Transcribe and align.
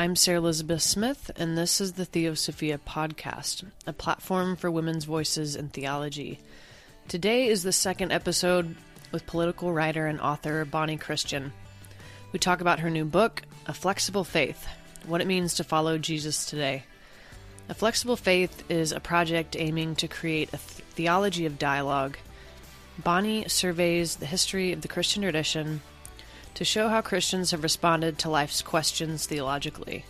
I'm 0.00 0.16
Sarah 0.16 0.38
Elizabeth 0.38 0.80
Smith, 0.80 1.30
and 1.36 1.58
this 1.58 1.78
is 1.78 1.92
the 1.92 2.06
Theosophia 2.06 2.78
Podcast, 2.78 3.66
a 3.86 3.92
platform 3.92 4.56
for 4.56 4.70
women's 4.70 5.04
voices 5.04 5.54
in 5.54 5.68
theology. 5.68 6.40
Today 7.06 7.48
is 7.48 7.64
the 7.64 7.70
second 7.70 8.10
episode 8.10 8.76
with 9.12 9.26
political 9.26 9.74
writer 9.74 10.06
and 10.06 10.18
author 10.18 10.64
Bonnie 10.64 10.96
Kristian. 10.96 11.50
We 12.32 12.38
talk 12.38 12.62
about 12.62 12.80
her 12.80 12.88
new 12.88 13.04
book, 13.04 13.42
A 13.66 13.74
Flexible 13.74 14.24
Faith 14.24 14.66
What 15.04 15.20
It 15.20 15.26
Means 15.26 15.52
to 15.56 15.64
Follow 15.64 15.98
Jesus 15.98 16.46
Today. 16.46 16.84
A 17.68 17.74
Flexible 17.74 18.16
Faith 18.16 18.64
is 18.70 18.92
a 18.92 19.00
project 19.00 19.54
aiming 19.54 19.96
to 19.96 20.08
create 20.08 20.50
a 20.54 20.56
theology 20.56 21.44
of 21.44 21.58
dialogue. 21.58 22.16
Bonnie 23.04 23.46
surveys 23.48 24.16
the 24.16 24.24
history 24.24 24.72
of 24.72 24.80
the 24.80 24.88
Christian 24.88 25.20
tradition 25.20 25.82
to 26.54 26.64
show 26.64 26.88
how 26.88 27.00
Christians 27.00 27.50
have 27.50 27.62
responded 27.62 28.18
to 28.18 28.30
life's 28.30 28.62
questions 28.62 29.26
theologically. 29.26 30.04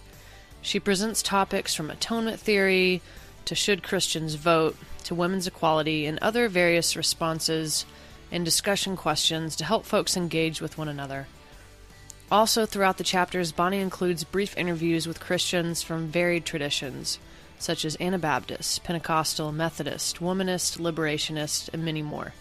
She 0.62 0.80
presents 0.80 1.22
topics 1.22 1.74
from 1.74 1.90
atonement 1.90 2.40
theory 2.40 3.02
to 3.44 3.54
should 3.54 3.82
Christians 3.82 4.34
vote 4.34 4.76
to 5.04 5.14
women's 5.14 5.46
equality 5.46 6.06
and 6.06 6.18
other 6.20 6.48
various 6.48 6.96
responses 6.96 7.84
and 8.30 8.44
discussion 8.44 8.96
questions 8.96 9.56
to 9.56 9.64
help 9.64 9.84
folks 9.84 10.16
engage 10.16 10.60
with 10.60 10.78
one 10.78 10.88
another. 10.88 11.26
Also, 12.30 12.64
throughout 12.64 12.96
the 12.96 13.04
chapters, 13.04 13.50
Bonnie 13.50 13.80
includes 13.80 14.22
brief 14.22 14.56
interviews 14.56 15.06
with 15.06 15.18
Christians 15.18 15.82
from 15.82 16.06
varied 16.06 16.44
traditions, 16.44 17.19
such 17.58 17.84
as 17.84 17.97
Anabaptist, 17.97 18.84
Pentecostal, 18.84 19.50
Methodist, 19.50 20.20
Womanist, 20.20 20.78
Liberationist, 20.78 21.70
and 21.72 21.84
many 21.84 22.02
more. 22.02 22.32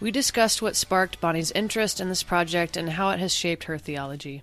We 0.00 0.12
discussed 0.12 0.62
what 0.62 0.76
sparked 0.76 1.20
Bonnie's 1.20 1.50
interest 1.50 2.00
in 2.00 2.08
this 2.08 2.22
project 2.22 2.76
and 2.76 2.88
how 2.88 3.10
it 3.10 3.18
has 3.18 3.34
shaped 3.34 3.64
her 3.64 3.78
theology. 3.78 4.42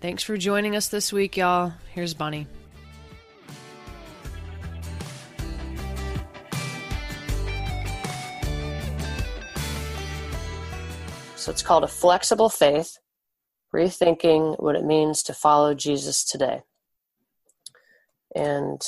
Thanks 0.00 0.22
for 0.22 0.36
joining 0.36 0.76
us 0.76 0.86
this 0.86 1.12
week, 1.12 1.36
y'all. 1.36 1.72
Here's 1.92 2.14
Bonnie. 2.14 2.46
So 11.34 11.50
it's 11.50 11.62
called 11.62 11.82
A 11.82 11.88
Flexible 11.88 12.48
Faith 12.48 12.98
Rethinking 13.74 14.62
What 14.62 14.76
It 14.76 14.84
Means 14.84 15.24
to 15.24 15.34
Follow 15.34 15.74
Jesus 15.74 16.24
Today. 16.24 16.62
And 18.36 18.80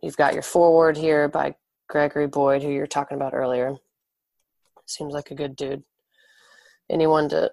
you've 0.00 0.16
got 0.16 0.34
your 0.34 0.42
foreword 0.42 0.96
here 0.96 1.28
by 1.28 1.56
Gregory 1.88 2.28
Boyd, 2.28 2.62
who 2.62 2.70
you 2.70 2.78
were 2.78 2.86
talking 2.86 3.16
about 3.16 3.34
earlier. 3.34 3.78
Seems 4.90 5.14
like 5.14 5.30
a 5.30 5.36
good 5.36 5.54
dude. 5.54 5.84
Anyone 6.90 7.28
to 7.28 7.52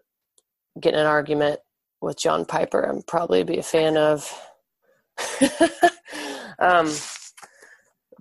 get 0.82 0.96
in 0.96 1.02
an 1.02 1.06
argument 1.06 1.60
with 2.02 2.18
John 2.18 2.46
Piper, 2.46 2.82
I'm 2.82 3.04
probably 3.04 3.44
be 3.44 3.60
a 3.60 3.64
fan 3.64 3.96
of. 3.96 4.28
um, 6.60 6.92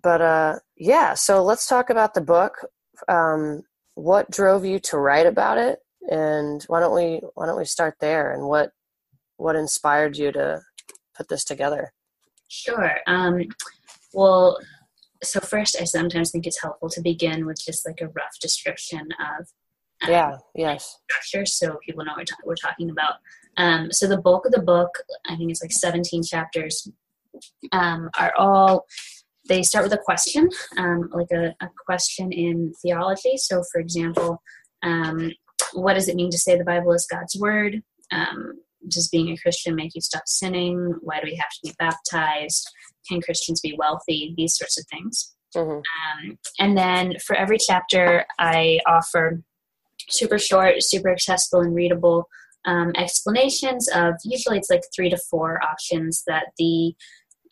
but 0.03 0.20
uh, 0.20 0.58
yeah, 0.77 1.14
so 1.14 1.42
let's 1.42 1.67
talk 1.67 1.89
about 1.89 2.12
the 2.12 2.20
book. 2.20 2.53
Um, 3.08 3.62
what 3.95 4.31
drove 4.31 4.67
you 4.67 4.78
to 4.81 4.98
write 4.98 5.27
about 5.27 5.56
it, 5.56 5.78
and 6.11 6.62
why 6.64 6.80
don't 6.80 6.95
we 6.95 7.23
why 7.34 7.47
don't 7.47 7.56
we 7.56 7.64
start 7.64 7.95
there? 8.01 8.33
And 8.33 8.47
what 8.47 8.70
what 9.39 9.56
inspired 9.56 10.19
you 10.19 10.30
to 10.33 10.61
put 11.17 11.28
this 11.28 11.45
together? 11.45 11.95
Sure. 12.48 12.92
Um, 13.06 13.45
well, 14.12 14.58
so 15.22 15.41
first 15.41 15.77
i 15.81 15.84
sometimes 15.84 16.31
think 16.31 16.47
it's 16.47 16.62
helpful 16.62 16.89
to 16.89 17.01
begin 17.01 17.46
with 17.46 17.58
just 17.64 17.86
like 17.86 18.01
a 18.01 18.08
rough 18.08 18.39
description 18.40 19.08
of 19.20 19.46
um, 20.02 20.11
yeah 20.11 20.36
yes. 20.55 20.98
structure 21.08 21.46
so 21.46 21.79
people 21.85 22.05
know 22.05 22.13
what 22.17 22.29
we're 22.45 22.55
talking 22.55 22.90
about. 22.90 23.14
Um, 23.57 23.90
so 23.90 24.07
the 24.07 24.20
bulk 24.20 24.45
of 24.46 24.52
the 24.52 24.63
book 24.63 24.90
i 25.27 25.36
think 25.36 25.51
it's 25.51 25.63
like 25.63 25.73
17 25.73 26.23
chapters 26.23 26.89
um, 27.73 28.11
are 28.18 28.33
all 28.36 28.86
they 29.48 29.63
start 29.63 29.85
with 29.85 29.92
a 29.92 29.98
question 29.98 30.48
um, 30.77 31.08
like 31.13 31.30
a, 31.33 31.55
a, 31.61 31.69
question 31.86 32.33
in 32.33 32.73
theology. 32.83 33.36
So 33.36 33.63
for 33.73 33.80
example 33.80 34.42
um, 34.83 35.33
what 35.73 35.95
does 35.95 36.08
it 36.08 36.17
mean 36.17 36.30
to 36.30 36.39
say 36.39 36.57
the 36.57 36.64
bible 36.64 36.92
is 36.92 37.07
god's 37.11 37.36
word? 37.39 37.83
Um, 38.13 38.61
does 38.89 39.08
being 39.08 39.30
a 39.30 39.36
christian 39.39 39.74
make 39.74 39.95
you 39.95 40.01
stop 40.01 40.24
sinning? 40.27 40.95
Why 41.01 41.20
do 41.20 41.27
we 41.27 41.36
have 41.36 41.51
to 41.51 41.61
be 41.63 41.74
baptized 41.79 42.70
can 43.08 43.20
Christians 43.20 43.61
be 43.61 43.77
wealthy? 43.78 44.34
These 44.36 44.56
sorts 44.56 44.78
of 44.78 44.86
things. 44.90 45.34
Mm-hmm. 45.55 45.78
Um, 45.78 46.39
and 46.58 46.77
then 46.77 47.14
for 47.24 47.36
every 47.36 47.58
chapter, 47.58 48.27
I 48.39 48.80
offer 48.86 49.42
super 50.11 50.39
short, 50.39 50.74
super 50.80 51.11
accessible, 51.11 51.62
and 51.62 51.74
readable 51.74 52.28
um, 52.66 52.92
explanations 52.96 53.89
of 53.89 54.14
usually 54.24 54.58
it's 54.58 54.70
like 54.70 54.83
three 54.95 55.08
to 55.08 55.18
four 55.30 55.62
options 55.62 56.24
that 56.27 56.46
the 56.58 56.95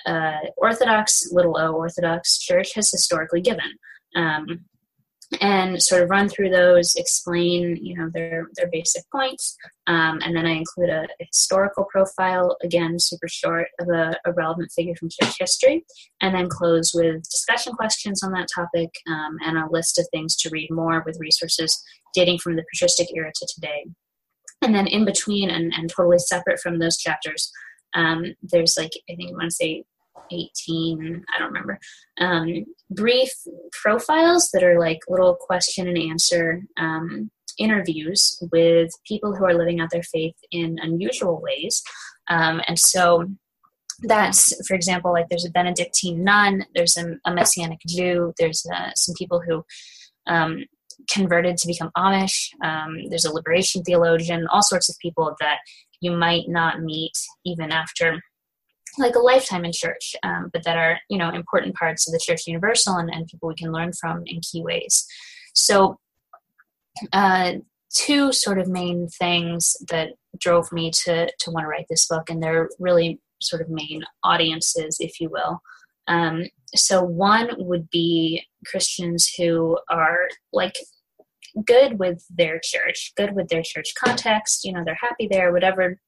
uh, 0.06 0.40
Orthodox, 0.56 1.32
little 1.32 1.56
o 1.56 1.72
Orthodox 1.72 2.38
Church 2.38 2.74
has 2.74 2.90
historically 2.90 3.40
given. 3.40 3.78
Um, 4.16 4.64
and 5.40 5.82
sort 5.82 6.02
of 6.02 6.10
run 6.10 6.28
through 6.28 6.50
those, 6.50 6.94
explain 6.96 7.76
you 7.80 7.96
know 7.96 8.10
their 8.12 8.48
their 8.56 8.68
basic 8.70 9.02
points, 9.10 9.56
um, 9.86 10.20
and 10.24 10.36
then 10.36 10.46
I 10.46 10.52
include 10.52 10.90
a, 10.90 11.06
historical 11.18 11.84
profile 11.90 12.56
again, 12.62 12.98
super 12.98 13.28
short 13.28 13.68
of 13.80 13.88
a, 13.88 14.16
a, 14.24 14.32
relevant 14.32 14.70
figure 14.72 14.94
from 14.94 15.08
church 15.10 15.34
history, 15.38 15.84
and 16.20 16.34
then 16.34 16.48
close 16.48 16.92
with 16.94 17.22
discussion 17.30 17.74
questions 17.74 18.22
on 18.22 18.32
that 18.32 18.48
topic 18.54 18.90
um, 19.08 19.36
and 19.44 19.58
a 19.58 19.70
list 19.70 19.98
of 19.98 20.06
things 20.12 20.36
to 20.36 20.50
read 20.50 20.68
more 20.70 21.02
with 21.06 21.18
resources 21.20 21.82
dating 22.14 22.38
from 22.38 22.56
the 22.56 22.64
patristic 22.72 23.08
era 23.14 23.30
to 23.34 23.46
today. 23.54 23.84
And 24.62 24.74
then 24.74 24.86
in 24.86 25.04
between 25.04 25.50
and, 25.50 25.72
and 25.74 25.90
totally 25.90 26.18
separate 26.18 26.60
from 26.60 26.78
those 26.78 26.96
chapters, 26.96 27.50
um, 27.94 28.34
there's 28.42 28.76
like 28.78 28.92
I 29.10 29.14
think 29.14 29.30
I 29.30 29.32
want 29.32 29.50
to 29.50 29.50
say 29.50 29.84
18 30.30 31.24
i 31.34 31.38
don't 31.38 31.48
remember. 31.48 31.78
Um, 32.20 32.64
brief 32.90 33.30
profiles 33.72 34.50
that 34.52 34.62
are 34.62 34.78
like 34.78 35.00
little 35.08 35.34
question 35.34 35.88
and 35.88 35.98
answer 35.98 36.62
um, 36.78 37.30
interviews 37.58 38.38
with 38.52 38.90
people 39.06 39.34
who 39.34 39.44
are 39.44 39.54
living 39.54 39.80
out 39.80 39.90
their 39.90 40.02
faith 40.02 40.34
in 40.50 40.78
unusual 40.80 41.40
ways. 41.40 41.82
Um, 42.28 42.60
and 42.66 42.78
so 42.78 43.28
that's 44.02 44.54
for 44.66 44.74
example 44.74 45.12
like 45.12 45.28
there's 45.28 45.44
a 45.44 45.50
benedictine 45.50 46.24
nun 46.24 46.64
there's 46.74 46.96
a, 46.96 47.14
a 47.24 47.32
messianic 47.32 47.78
jew 47.86 48.34
there's 48.38 48.66
uh, 48.74 48.90
some 48.96 49.14
people 49.16 49.40
who 49.40 49.64
um, 50.26 50.64
converted 51.08 51.56
to 51.56 51.68
become 51.68 51.92
amish 51.96 52.48
um, 52.64 52.96
there's 53.08 53.24
a 53.24 53.32
liberation 53.32 53.84
theologian 53.84 54.48
all 54.48 54.62
sorts 54.62 54.88
of 54.88 54.96
people 55.00 55.36
that 55.38 55.58
you 56.00 56.10
might 56.10 56.48
not 56.48 56.80
meet 56.82 57.12
even 57.46 57.70
after 57.70 58.20
like 58.98 59.14
a 59.14 59.20
lifetime 59.20 59.64
in 59.64 59.72
church, 59.72 60.14
um, 60.22 60.50
but 60.52 60.64
that 60.64 60.76
are 60.76 60.98
you 61.08 61.18
know 61.18 61.30
important 61.30 61.74
parts 61.74 62.06
of 62.06 62.12
the 62.12 62.20
church 62.22 62.46
universal 62.46 62.96
and, 62.96 63.10
and 63.10 63.26
people 63.26 63.48
we 63.48 63.54
can 63.54 63.72
learn 63.72 63.92
from 63.92 64.22
in 64.26 64.40
key 64.40 64.62
ways. 64.62 65.06
So, 65.54 65.98
uh, 67.12 67.54
two 67.94 68.32
sort 68.32 68.58
of 68.58 68.68
main 68.68 69.08
things 69.08 69.76
that 69.88 70.10
drove 70.38 70.72
me 70.72 70.90
to 71.04 71.26
to 71.26 71.50
want 71.50 71.64
to 71.64 71.68
write 71.68 71.86
this 71.88 72.06
book, 72.06 72.30
and 72.30 72.42
they're 72.42 72.68
really 72.78 73.20
sort 73.40 73.62
of 73.62 73.68
main 73.68 74.02
audiences, 74.22 74.96
if 75.00 75.20
you 75.20 75.28
will. 75.30 75.60
Um, 76.06 76.44
so 76.74 77.02
one 77.02 77.50
would 77.58 77.88
be 77.90 78.42
Christians 78.66 79.32
who 79.38 79.78
are 79.90 80.28
like 80.52 80.76
good 81.66 81.98
with 81.98 82.24
their 82.30 82.60
church, 82.62 83.12
good 83.16 83.34
with 83.34 83.48
their 83.48 83.62
church 83.62 83.92
context. 83.96 84.64
You 84.64 84.72
know, 84.72 84.82
they're 84.84 84.98
happy 85.00 85.28
there, 85.30 85.52
whatever 85.52 85.98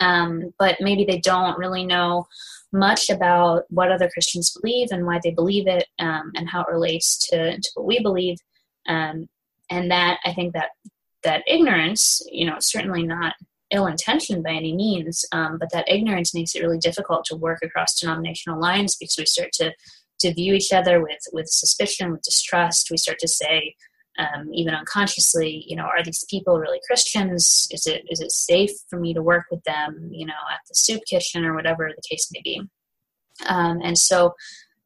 um, 0.00 0.52
but 0.58 0.76
maybe 0.80 1.04
they 1.04 1.18
don't 1.20 1.58
really 1.58 1.84
know 1.84 2.26
much 2.72 3.08
about 3.10 3.64
what 3.68 3.90
other 3.90 4.08
Christians 4.08 4.56
believe 4.60 4.88
and 4.90 5.06
why 5.06 5.20
they 5.22 5.30
believe 5.30 5.66
it 5.66 5.86
um, 5.98 6.32
and 6.34 6.48
how 6.48 6.62
it 6.62 6.70
relates 6.70 7.18
to, 7.28 7.56
to 7.56 7.70
what 7.74 7.86
we 7.86 8.00
believe. 8.00 8.38
Um, 8.88 9.28
and 9.70 9.90
that 9.90 10.18
I 10.24 10.32
think 10.32 10.52
that 10.52 10.70
that 11.24 11.42
ignorance, 11.46 12.22
you 12.30 12.46
know, 12.46 12.56
certainly 12.60 13.02
not 13.02 13.34
ill 13.70 13.86
intentioned 13.86 14.44
by 14.44 14.52
any 14.52 14.74
means, 14.74 15.24
um, 15.32 15.58
but 15.58 15.68
that 15.72 15.88
ignorance 15.88 16.34
makes 16.34 16.54
it 16.54 16.62
really 16.62 16.78
difficult 16.78 17.24
to 17.26 17.36
work 17.36 17.58
across 17.62 17.98
denominational 17.98 18.60
lines 18.60 18.96
because 18.96 19.16
we 19.18 19.26
start 19.26 19.52
to 19.54 19.72
to 20.18 20.32
view 20.32 20.54
each 20.54 20.72
other 20.72 21.02
with 21.02 21.18
with 21.32 21.46
suspicion, 21.48 22.12
with 22.12 22.22
distrust. 22.22 22.90
We 22.90 22.96
start 22.96 23.18
to 23.20 23.28
say, 23.28 23.74
um, 24.18 24.52
even 24.52 24.74
unconsciously 24.74 25.64
you 25.66 25.76
know 25.76 25.84
are 25.84 26.02
these 26.02 26.24
people 26.30 26.58
really 26.58 26.80
christians? 26.86 27.68
Is 27.70 27.86
it 27.86 28.04
is 28.08 28.20
it 28.20 28.32
safe 28.32 28.70
for 28.88 28.98
me 28.98 29.14
to 29.14 29.22
work 29.22 29.46
with 29.50 29.62
them 29.64 30.10
you 30.12 30.26
know 30.26 30.32
at 30.52 30.60
the 30.68 30.74
soup 30.74 31.02
kitchen 31.08 31.44
or 31.44 31.54
whatever 31.54 31.88
the 31.88 32.08
case 32.08 32.28
may 32.32 32.40
be? 32.42 32.62
Um, 33.46 33.80
and 33.82 33.98
so 33.98 34.34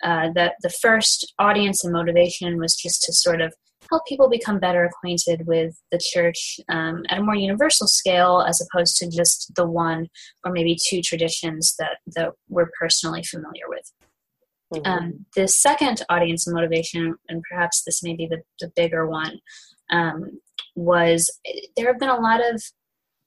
uh, 0.02 0.30
that 0.34 0.54
the 0.62 0.70
first 0.70 1.32
audience 1.38 1.84
and 1.84 1.92
motivation 1.92 2.58
was 2.58 2.74
just 2.74 3.02
to 3.02 3.12
sort 3.12 3.40
of 3.40 3.54
help 3.90 4.06
people 4.06 4.28
become 4.28 4.58
better 4.58 4.84
acquainted 4.84 5.46
with 5.46 5.74
the 5.90 6.00
church 6.02 6.60
um, 6.68 7.02
at 7.08 7.18
a 7.18 7.22
more 7.22 7.34
universal 7.34 7.86
scale 7.86 8.44
as 8.46 8.60
opposed 8.60 8.96
to 8.96 9.10
just 9.10 9.52
the 9.56 9.66
one 9.66 10.08
or 10.44 10.52
maybe 10.52 10.76
two 10.88 11.02
traditions 11.02 11.74
that 11.78 11.98
that 12.14 12.30
we're 12.48 12.70
personally 12.78 13.22
familiar 13.22 13.64
with 13.68 13.92
Mm-hmm. 14.72 14.86
Um, 14.90 15.26
the 15.34 15.48
second 15.48 16.02
audience 16.08 16.46
motivation, 16.46 17.16
and 17.28 17.42
perhaps 17.50 17.82
this 17.82 18.02
may 18.02 18.14
be 18.14 18.26
the, 18.26 18.42
the 18.60 18.70
bigger 18.76 19.06
one, 19.08 19.40
um, 19.90 20.40
was 20.76 21.30
there 21.76 21.88
have 21.88 21.98
been 21.98 22.08
a 22.08 22.20
lot 22.20 22.40
of 22.40 22.62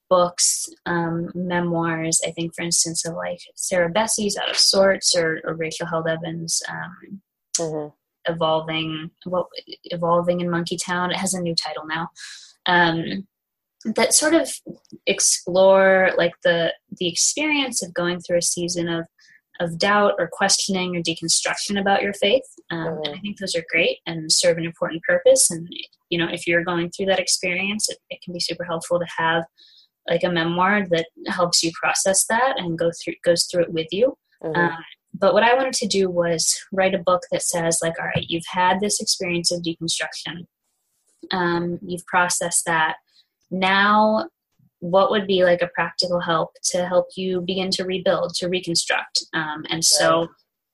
books, 0.10 0.70
um, 0.86 1.30
memoirs. 1.34 2.22
I 2.26 2.32
think, 2.32 2.56
for 2.56 2.62
instance, 2.62 3.06
of 3.06 3.16
like 3.16 3.40
Sarah 3.56 3.90
Bessey's 3.90 4.38
Out 4.38 4.50
of 4.50 4.58
Sorts 4.58 5.16
or, 5.16 5.42
or 5.44 5.56
Rachel 5.56 5.88
Held 5.88 6.08
Evans' 6.08 6.62
um, 6.70 7.22
mm-hmm. 7.58 8.32
Evolving, 8.32 9.12
what 9.26 9.48
Evolving 9.86 10.40
in 10.42 10.50
Monkey 10.50 10.78
Town. 10.78 11.12
It 11.12 11.18
has 11.18 11.34
a 11.34 11.42
new 11.42 11.56
title 11.56 11.86
now. 11.86 12.10
Um, 12.66 13.28
that 13.96 14.14
sort 14.14 14.34
of 14.34 14.50
explore 15.08 16.12
like 16.18 16.32
the 16.44 16.74
the 17.00 17.08
experience 17.08 17.84
of 17.84 17.94
going 17.94 18.22
through 18.22 18.38
a 18.38 18.42
season 18.42 18.88
of 18.88 19.06
of 19.64 19.78
doubt 19.78 20.14
or 20.20 20.30
questioning 20.32 20.96
or 20.96 21.02
deconstruction 21.02 21.80
about 21.80 22.02
your 22.02 22.14
faith. 22.14 22.44
Um, 22.70 22.80
mm-hmm. 22.80 23.04
And 23.06 23.16
I 23.16 23.20
think 23.20 23.38
those 23.38 23.56
are 23.56 23.64
great 23.72 23.98
and 24.06 24.32
serve 24.32 24.58
an 24.58 24.66
important 24.66 25.02
purpose. 25.04 25.50
And, 25.50 25.68
you 26.10 26.18
know, 26.18 26.28
if 26.32 26.46
you're 26.46 26.64
going 26.64 26.92
through 26.92 27.08
that 27.08 27.20
experience, 27.20 27.90
it, 27.90 27.98
it 28.10 28.20
can 28.24 28.34
be 28.34 28.40
super 28.40 28.64
helpful 28.64 29.00
to 29.00 29.06
have 29.18 29.44
like 30.10 30.24
a 30.24 30.30
memoir 30.30 30.86
that 30.90 31.08
helps 31.28 31.64
you 31.64 31.72
process 31.82 32.26
that 32.28 32.56
and 32.58 32.78
go 32.78 32.92
through, 33.04 33.16
goes 33.24 33.46
through 33.46 33.64
it 33.64 33.74
with 33.74 33.88
you. 33.92 34.16
Mm-hmm. 34.44 34.60
Um, 34.60 34.78
but 35.14 35.34
what 35.34 35.44
I 35.44 35.54
wanted 35.54 35.74
to 35.76 35.88
do 35.88 36.10
was 36.10 36.60
write 36.72 36.96
a 36.96 37.00
book 37.00 37.22
that 37.32 37.44
says, 37.44 37.80
like, 37.82 37.94
all 38.00 38.08
right, 38.08 38.26
you've 38.28 38.44
had 38.52 38.80
this 38.80 39.00
experience 39.00 39.52
of 39.52 39.62
deconstruction. 39.62 40.46
Um, 41.32 41.80
you've 41.82 42.06
processed 42.06 42.66
that. 42.66 42.96
Now 43.50 44.28
what 44.84 45.12
would 45.12 45.26
be 45.26 45.46
like 45.46 45.62
a 45.62 45.70
practical 45.74 46.20
help 46.20 46.52
to 46.62 46.86
help 46.86 47.08
you 47.16 47.40
begin 47.42 47.72
to 47.72 47.86
rebuild 47.86 48.34
to 48.36 48.50
reconstruct? 48.50 49.24
Um, 49.34 49.66
and 49.70 49.84
so 49.84 50.28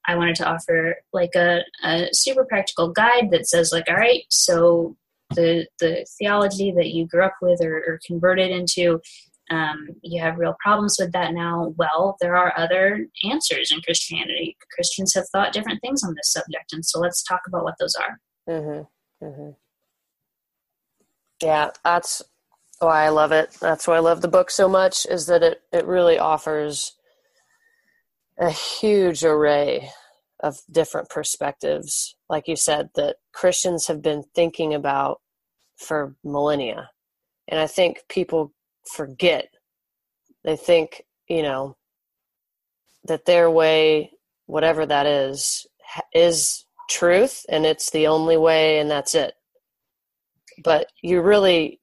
i 0.07 0.15
wanted 0.15 0.35
to 0.35 0.47
offer 0.49 0.95
like 1.13 1.35
a, 1.35 1.59
a, 1.83 2.07
super 2.13 2.45
practical 2.45 2.89
guide 2.89 3.29
that 3.31 3.47
says 3.47 3.71
like 3.73 3.83
all 3.89 3.95
right 3.95 4.23
so 4.29 4.95
the 5.35 5.67
the 5.79 6.05
theology 6.17 6.71
that 6.71 6.87
you 6.87 7.05
grew 7.05 7.23
up 7.23 7.35
with 7.41 7.61
or, 7.61 7.77
or 7.77 7.99
converted 8.05 8.49
into 8.49 8.99
um, 9.51 9.89
you 10.03 10.21
have 10.21 10.37
real 10.37 10.55
problems 10.63 10.97
with 10.99 11.11
that 11.13 11.33
now. 11.33 11.73
Well 11.77 12.17
there 12.21 12.35
are 12.35 12.53
other 12.57 13.07
answers 13.29 13.71
in 13.71 13.81
christianity. 13.81 14.55
Christians 14.73 15.13
have 15.15 15.27
thought 15.29 15.53
different 15.53 15.81
things 15.81 16.03
on 16.03 16.13
this 16.15 16.31
subject 16.31 16.73
and 16.73 16.85
so 16.85 16.99
let's 16.99 17.23
talk 17.23 17.41
about 17.47 17.63
what 17.63 17.75
those 17.79 17.95
are. 17.95 18.19
Mm-hmm. 18.49 19.25
Mm-hmm. 19.25 19.49
yeah 21.43 21.71
that's 21.83 22.23
why 22.79 23.05
I 23.05 23.09
love 23.09 23.31
it. 23.31 23.51
That's 23.59 23.87
why 23.87 23.97
I 23.97 23.99
love 23.99 24.21
the 24.21 24.27
book 24.27 24.49
so 24.49 24.67
much 24.67 25.05
is 25.05 25.27
that 25.27 25.43
it, 25.43 25.61
it 25.71 25.85
really 25.85 26.17
offers 26.17 26.95
a 28.39 28.49
huge 28.49 29.23
array 29.23 29.89
of 30.41 30.57
different 30.71 31.09
perspectives, 31.09 32.15
like 32.29 32.47
you 32.47 32.55
said, 32.55 32.89
that 32.95 33.17
Christians 33.33 33.87
have 33.87 34.01
been 34.01 34.23
thinking 34.33 34.73
about 34.73 35.19
for 35.77 36.15
millennia. 36.23 36.89
And 37.47 37.59
I 37.59 37.67
think 37.67 37.99
people 38.07 38.53
forget. 38.93 39.49
They 40.43 40.55
think, 40.55 41.03
you 41.27 41.43
know, 41.43 41.75
that 43.05 43.25
their 43.25 43.51
way, 43.51 44.11
whatever 44.45 44.85
that 44.85 45.05
is, 45.05 45.67
is 46.13 46.65
truth 46.89 47.45
and 47.49 47.65
it's 47.65 47.91
the 47.91 48.07
only 48.07 48.37
way 48.37 48.79
and 48.79 48.89
that's 48.89 49.15
it. 49.15 49.33
But 50.63 50.87
you 51.01 51.21
really 51.21 51.79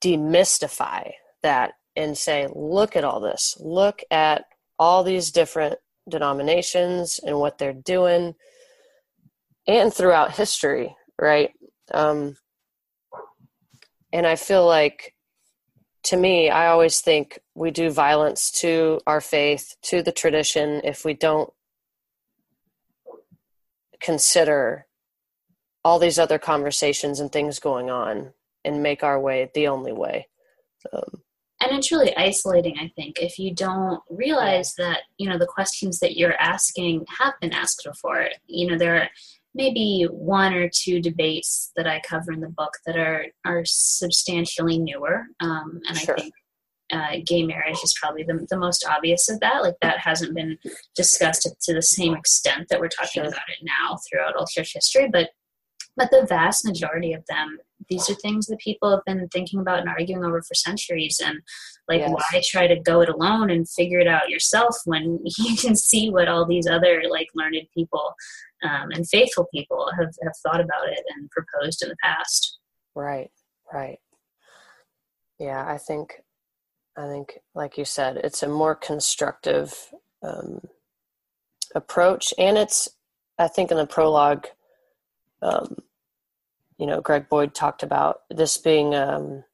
demystify 0.00 1.12
that 1.42 1.72
and 1.96 2.16
say, 2.16 2.48
look 2.54 2.96
at 2.96 3.04
all 3.04 3.20
this. 3.20 3.56
Look 3.60 4.02
at 4.10 4.44
all 4.78 5.02
these 5.02 5.30
different 5.32 5.78
denominations 6.08 7.20
and 7.22 7.38
what 7.38 7.58
they're 7.58 7.72
doing, 7.72 8.34
and 9.66 9.92
throughout 9.92 10.32
history, 10.32 10.94
right? 11.20 11.50
Um, 11.92 12.36
and 14.12 14.26
I 14.26 14.36
feel 14.36 14.66
like, 14.66 15.14
to 16.04 16.16
me, 16.16 16.48
I 16.48 16.68
always 16.68 17.00
think 17.00 17.38
we 17.54 17.70
do 17.70 17.90
violence 17.90 18.50
to 18.60 19.00
our 19.06 19.20
faith, 19.20 19.76
to 19.82 20.02
the 20.02 20.12
tradition, 20.12 20.80
if 20.84 21.04
we 21.04 21.12
don't 21.12 21.52
consider 24.00 24.86
all 25.84 25.98
these 25.98 26.18
other 26.18 26.38
conversations 26.38 27.20
and 27.20 27.30
things 27.30 27.58
going 27.58 27.90
on 27.90 28.32
and 28.64 28.82
make 28.82 29.02
our 29.02 29.20
way 29.20 29.50
the 29.54 29.68
only 29.68 29.92
way. 29.92 30.28
Um, 30.92 31.22
and 31.60 31.76
it's 31.76 31.90
really 31.90 32.16
isolating, 32.16 32.76
I 32.78 32.92
think, 32.94 33.18
if 33.20 33.38
you 33.38 33.52
don't 33.52 34.00
realize 34.08 34.74
that, 34.78 35.00
you 35.16 35.28
know, 35.28 35.38
the 35.38 35.46
questions 35.46 35.98
that 35.98 36.16
you're 36.16 36.40
asking 36.40 37.04
have 37.18 37.34
been 37.40 37.52
asked 37.52 37.82
before. 37.84 38.28
You 38.46 38.68
know, 38.68 38.78
there 38.78 38.96
are 38.96 39.08
maybe 39.54 40.06
one 40.10 40.54
or 40.54 40.70
two 40.72 41.00
debates 41.00 41.72
that 41.74 41.88
I 41.88 42.00
cover 42.08 42.32
in 42.32 42.40
the 42.40 42.48
book 42.48 42.74
that 42.86 42.96
are, 42.96 43.26
are 43.44 43.62
substantially 43.64 44.78
newer. 44.78 45.24
Um, 45.40 45.80
and 45.88 45.98
sure. 45.98 46.14
I 46.16 46.20
think 46.20 46.34
uh, 46.92 47.16
gay 47.26 47.42
marriage 47.42 47.78
is 47.82 47.94
probably 48.00 48.22
the, 48.22 48.46
the 48.48 48.56
most 48.56 48.86
obvious 48.88 49.28
of 49.28 49.40
that. 49.40 49.62
Like 49.62 49.74
that 49.82 49.98
hasn't 49.98 50.36
been 50.36 50.58
discussed 50.94 51.48
to 51.60 51.74
the 51.74 51.82
same 51.82 52.14
extent 52.14 52.68
that 52.70 52.78
we're 52.78 52.88
talking 52.88 53.22
sure. 53.22 53.28
about 53.28 53.48
it 53.48 53.58
now 53.62 53.98
throughout 54.08 54.36
all 54.36 54.46
church 54.46 54.72
history. 54.74 55.08
But 55.12 55.30
but 55.98 56.10
the 56.10 56.24
vast 56.26 56.64
majority 56.64 57.12
of 57.12 57.24
them 57.26 57.58
these 57.88 58.08
are 58.10 58.14
things 58.14 58.46
that 58.46 58.58
people 58.58 58.90
have 58.90 59.04
been 59.06 59.28
thinking 59.28 59.60
about 59.60 59.80
and 59.80 59.88
arguing 59.88 60.24
over 60.24 60.42
for 60.42 60.54
centuries. 60.54 61.20
And 61.24 61.40
like 61.88 62.00
yes. 62.00 62.10
why 62.10 62.42
try 62.44 62.66
to 62.66 62.78
go 62.80 63.00
it 63.00 63.08
alone 63.08 63.50
and 63.50 63.68
figure 63.68 63.98
it 63.98 64.06
out 64.06 64.28
yourself 64.28 64.76
when 64.84 65.20
you 65.38 65.56
can 65.56 65.74
see 65.74 66.10
what 66.10 66.28
all 66.28 66.46
these 66.46 66.66
other 66.66 67.02
like 67.10 67.28
learned 67.34 67.56
people 67.74 68.14
um, 68.62 68.90
and 68.90 69.08
faithful 69.08 69.46
people 69.54 69.90
have, 69.98 70.12
have 70.22 70.36
thought 70.42 70.60
about 70.60 70.88
it 70.88 71.00
and 71.14 71.30
proposed 71.30 71.82
in 71.82 71.88
the 71.88 71.96
past. 72.02 72.58
Right 72.94 73.30
right. 73.72 73.98
Yeah 75.38 75.64
i 75.68 75.76
think 75.76 76.22
i 76.96 77.06
think 77.06 77.38
like 77.54 77.78
you 77.78 77.84
said 77.84 78.16
it's 78.16 78.42
a 78.42 78.48
more 78.48 78.74
constructive 78.74 79.92
um, 80.22 80.60
approach. 81.74 82.34
And 82.38 82.58
it's 82.58 82.88
i 83.38 83.46
think 83.46 83.70
in 83.70 83.76
the 83.76 83.86
prologue 83.86 84.46
um, 85.42 85.76
you 86.78 86.86
know, 86.86 87.00
Greg 87.00 87.28
Boyd 87.28 87.54
talked 87.54 87.82
about 87.82 88.20
this 88.30 88.56
being, 88.56 88.94
um, 88.94 89.44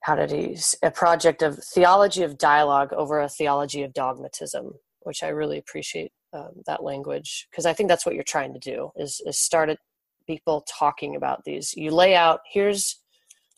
how 0.00 0.16
did 0.16 0.30
he, 0.30 0.58
a 0.82 0.90
project 0.90 1.42
of 1.42 1.62
theology 1.62 2.22
of 2.22 2.38
dialogue 2.38 2.92
over 2.92 3.20
a 3.20 3.28
theology 3.28 3.82
of 3.82 3.92
dogmatism, 3.92 4.74
which 5.00 5.22
I 5.22 5.28
really 5.28 5.58
appreciate 5.58 6.12
um, 6.32 6.62
that 6.66 6.82
language 6.82 7.46
because 7.50 7.66
I 7.66 7.72
think 7.72 7.88
that's 7.88 8.04
what 8.04 8.14
you're 8.14 8.24
trying 8.24 8.52
to 8.52 8.58
do 8.58 8.90
is, 8.96 9.20
is 9.24 9.38
start 9.38 9.70
at 9.70 9.78
people 10.26 10.64
talking 10.68 11.16
about 11.16 11.44
these. 11.44 11.74
You 11.76 11.90
lay 11.92 12.14
out, 12.14 12.40
here's, 12.52 13.00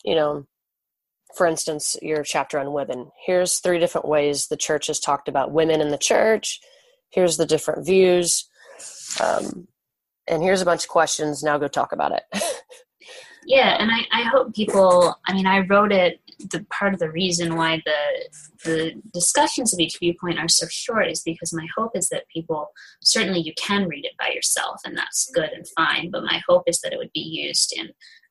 you 0.03 0.15
know, 0.15 0.45
for 1.35 1.45
instance, 1.45 1.95
your 2.01 2.23
chapter 2.23 2.59
on 2.59 2.73
women. 2.73 3.11
Here's 3.25 3.59
three 3.59 3.79
different 3.79 4.07
ways 4.07 4.47
the 4.47 4.57
church 4.57 4.87
has 4.87 4.99
talked 4.99 5.27
about 5.27 5.51
women 5.51 5.81
in 5.81 5.89
the 5.89 5.97
church. 5.97 6.59
Here's 7.09 7.37
the 7.37 7.45
different 7.45 7.85
views. 7.85 8.47
Um, 9.21 9.67
and 10.29 10.43
here's 10.43 10.61
a 10.61 10.65
bunch 10.65 10.83
of 10.83 10.89
questions. 10.89 11.43
Now 11.43 11.57
go 11.57 11.67
talk 11.67 11.91
about 11.91 12.11
it. 12.11 12.23
yeah, 13.45 13.77
and 13.79 13.91
I, 13.91 14.05
I 14.11 14.23
hope 14.23 14.53
people. 14.53 15.15
I 15.25 15.33
mean, 15.33 15.47
I 15.47 15.59
wrote 15.59 15.91
it. 15.91 16.19
The 16.51 16.65
part 16.69 16.93
of 16.93 16.99
the 16.99 17.11
reason 17.11 17.55
why 17.55 17.81
the 17.85 18.29
the 18.63 19.01
discussions 19.13 19.73
of 19.73 19.79
each 19.79 19.99
viewpoint 19.99 20.39
are 20.39 20.47
so 20.47 20.67
short 20.69 21.09
is 21.09 21.21
because 21.21 21.53
my 21.53 21.67
hope 21.75 21.91
is 21.95 22.09
that 22.09 22.29
people 22.33 22.69
certainly 23.03 23.41
you 23.41 23.53
can 23.57 23.87
read 23.87 24.05
it 24.05 24.13
by 24.19 24.29
yourself, 24.29 24.79
and 24.85 24.97
that's 24.97 25.29
good 25.33 25.49
and 25.49 25.65
fine. 25.75 26.11
But 26.11 26.23
my 26.23 26.41
hope 26.47 26.63
is 26.67 26.79
that 26.81 26.93
it 26.93 26.97
would 26.97 27.11
be 27.13 27.19
used 27.19 27.73
in 27.75 27.89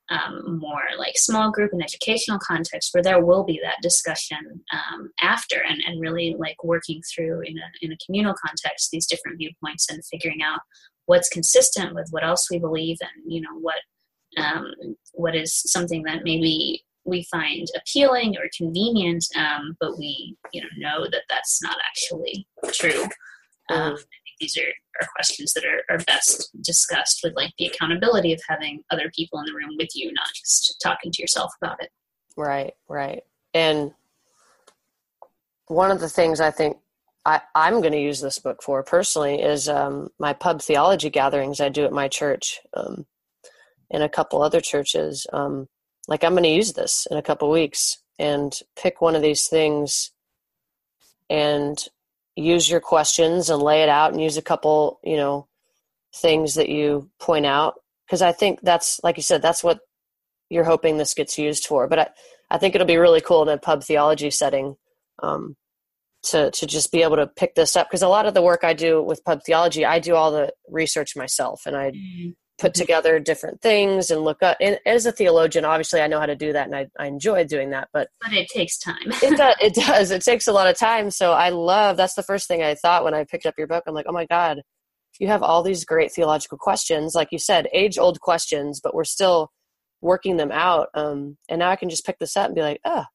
um, 0.09 0.59
more 0.59 0.81
like 0.97 1.17
small 1.17 1.51
group 1.51 1.71
and 1.71 1.83
educational 1.83 2.39
context 2.39 2.93
where 2.93 3.03
there 3.03 3.23
will 3.23 3.43
be 3.43 3.59
that 3.63 3.81
discussion 3.81 4.61
um, 4.73 5.11
after 5.21 5.61
and, 5.67 5.81
and 5.85 6.01
really 6.01 6.35
like 6.39 6.63
working 6.63 7.01
through 7.13 7.41
in 7.41 7.57
a, 7.57 7.67
in 7.81 7.91
a 7.91 7.97
communal 8.03 8.33
context 8.43 8.89
these 8.91 9.05
different 9.05 9.37
viewpoints 9.37 9.87
and 9.89 10.03
figuring 10.05 10.41
out 10.41 10.61
what's 11.09 11.27
consistent 11.27 11.95
with 11.95 12.07
what 12.11 12.23
else 12.23 12.51
we 12.51 12.59
believe 12.59 12.97
and 13.01 13.33
you 13.33 13.41
know 13.41 13.57
what 13.59 13.79
um, 14.37 14.71
what 15.13 15.35
is 15.35 15.51
something 15.65 16.03
that 16.03 16.23
maybe 16.23 16.85
we 17.03 17.25
find 17.31 17.65
appealing 17.75 18.37
or 18.37 18.47
convenient 18.55 19.25
um, 19.35 19.75
but 19.79 19.97
we 19.97 20.37
you 20.53 20.61
know 20.61 20.67
know 20.77 21.07
that 21.09 21.23
that's 21.27 21.63
not 21.63 21.77
actually 21.89 22.47
true. 22.71 23.05
Um, 23.71 23.97
these 24.39 24.55
are, 24.57 25.01
are 25.01 25.07
questions 25.15 25.53
that 25.53 25.65
are, 25.65 25.81
are 25.89 26.03
best 26.05 26.49
discussed 26.63 27.21
with 27.23 27.33
like 27.35 27.51
the 27.57 27.65
accountability 27.65 28.31
of 28.31 28.39
having 28.47 28.83
other 28.91 29.11
people 29.15 29.39
in 29.39 29.45
the 29.45 29.53
room 29.53 29.75
with 29.77 29.89
you 29.95 30.13
not 30.13 30.27
just 30.35 30.79
talking 30.81 31.11
to 31.11 31.21
yourself 31.23 31.51
about 31.59 31.81
it. 31.81 31.89
Right 32.37 32.73
right. 32.87 33.23
And 33.55 33.93
one 35.65 35.89
of 35.89 35.99
the 35.99 36.09
things 36.09 36.39
i 36.39 36.51
think 36.51 36.77
I, 37.25 37.41
am 37.55 37.81
going 37.81 37.93
to 37.93 38.01
use 38.01 38.21
this 38.21 38.39
book 38.39 38.63
for 38.63 38.81
personally 38.83 39.41
is 39.41 39.67
um, 39.67 40.09
my 40.19 40.33
pub 40.33 40.61
theology 40.61 41.09
gatherings 41.09 41.59
I 41.59 41.69
do 41.69 41.85
at 41.85 41.91
my 41.91 42.07
church 42.07 42.59
um, 42.73 43.05
and 43.91 44.03
a 44.03 44.09
couple 44.09 44.41
other 44.41 44.61
churches. 44.61 45.27
Um, 45.31 45.67
like 46.07 46.23
I'm 46.23 46.33
going 46.33 46.43
to 46.43 46.49
use 46.49 46.73
this 46.73 47.07
in 47.11 47.17
a 47.17 47.21
couple 47.21 47.49
weeks 47.51 47.97
and 48.17 48.53
pick 48.75 49.01
one 49.01 49.15
of 49.15 49.21
these 49.21 49.47
things 49.47 50.11
and 51.29 51.77
use 52.35 52.69
your 52.69 52.79
questions 52.79 53.49
and 53.49 53.61
lay 53.61 53.83
it 53.83 53.89
out 53.89 54.11
and 54.11 54.21
use 54.21 54.37
a 54.37 54.41
couple, 54.41 54.99
you 55.03 55.17
know, 55.17 55.47
things 56.15 56.55
that 56.55 56.69
you 56.69 57.09
point 57.19 57.45
out 57.45 57.75
because 58.05 58.21
I 58.21 58.31
think 58.31 58.61
that's 58.61 58.99
like 59.03 59.17
you 59.17 59.23
said 59.23 59.43
that's 59.43 59.63
what 59.63 59.81
you're 60.49 60.63
hoping 60.63 60.97
this 60.97 61.13
gets 61.13 61.37
used 61.37 61.67
for. 61.67 61.87
But 61.87 61.99
I, 61.99 62.07
I 62.49 62.57
think 62.57 62.73
it'll 62.73 62.87
be 62.87 62.97
really 62.97 63.21
cool 63.21 63.43
in 63.43 63.49
a 63.49 63.57
pub 63.57 63.83
theology 63.83 64.31
setting 64.31 64.75
um, 65.21 65.55
to 66.21 66.51
to 66.51 66.67
just 66.67 66.91
be 66.91 67.01
able 67.03 67.15
to 67.15 67.27
pick 67.27 67.55
this 67.55 67.75
up 67.75 67.87
because 67.87 68.01
a 68.01 68.07
lot 68.07 68.25
of 68.25 68.33
the 68.33 68.41
work 68.41 68.63
I 68.63 68.73
do 68.73 69.01
with 69.01 69.23
pub 69.23 69.41
theology, 69.45 69.85
I 69.85 69.99
do 69.99 70.15
all 70.15 70.31
the 70.31 70.51
research 70.67 71.15
myself, 71.15 71.61
and 71.65 71.77
I 71.77 71.91
mm-hmm. 71.91 72.29
put 72.57 72.73
together 72.73 73.19
different 73.19 73.61
things 73.61 74.11
and 74.11 74.21
look 74.21 74.43
up. 74.43 74.57
And 74.59 74.79
as 74.85 75.05
a 75.05 75.11
theologian, 75.11 75.65
obviously, 75.65 76.01
I 76.01 76.07
know 76.07 76.19
how 76.19 76.25
to 76.25 76.35
do 76.35 76.53
that, 76.53 76.67
and 76.67 76.75
I, 76.75 76.87
I 76.99 77.07
enjoy 77.07 77.45
doing 77.45 77.69
that. 77.71 77.89
But 77.93 78.09
but 78.21 78.33
it 78.33 78.49
takes 78.49 78.77
time. 78.77 78.95
it 79.05 79.37
does. 79.37 79.55
It 79.61 79.75
does. 79.75 80.11
It 80.11 80.23
takes 80.23 80.47
a 80.47 80.53
lot 80.53 80.67
of 80.67 80.77
time. 80.77 81.11
So 81.11 81.31
I 81.31 81.49
love. 81.49 81.97
That's 81.97 82.15
the 82.15 82.23
first 82.23 82.47
thing 82.47 82.63
I 82.63 82.75
thought 82.75 83.03
when 83.03 83.13
I 83.13 83.23
picked 83.23 83.45
up 83.45 83.55
your 83.57 83.67
book. 83.67 83.83
I'm 83.87 83.93
like, 83.93 84.05
oh 84.09 84.13
my 84.13 84.25
god, 84.25 84.61
you 85.19 85.27
have 85.27 85.43
all 85.43 85.63
these 85.63 85.85
great 85.85 86.11
theological 86.11 86.57
questions, 86.57 87.15
like 87.15 87.29
you 87.31 87.39
said, 87.39 87.67
age 87.73 87.97
old 87.97 88.19
questions, 88.19 88.79
but 88.81 88.93
we're 88.93 89.03
still 89.03 89.51
working 90.01 90.37
them 90.37 90.51
out. 90.51 90.87
Um, 90.93 91.37
and 91.49 91.59
now 91.59 91.69
I 91.69 91.75
can 91.75 91.89
just 91.89 92.05
pick 92.05 92.19
this 92.19 92.37
up 92.37 92.47
and 92.47 92.55
be 92.55 92.61
like, 92.61 92.79
oh, 92.85 93.05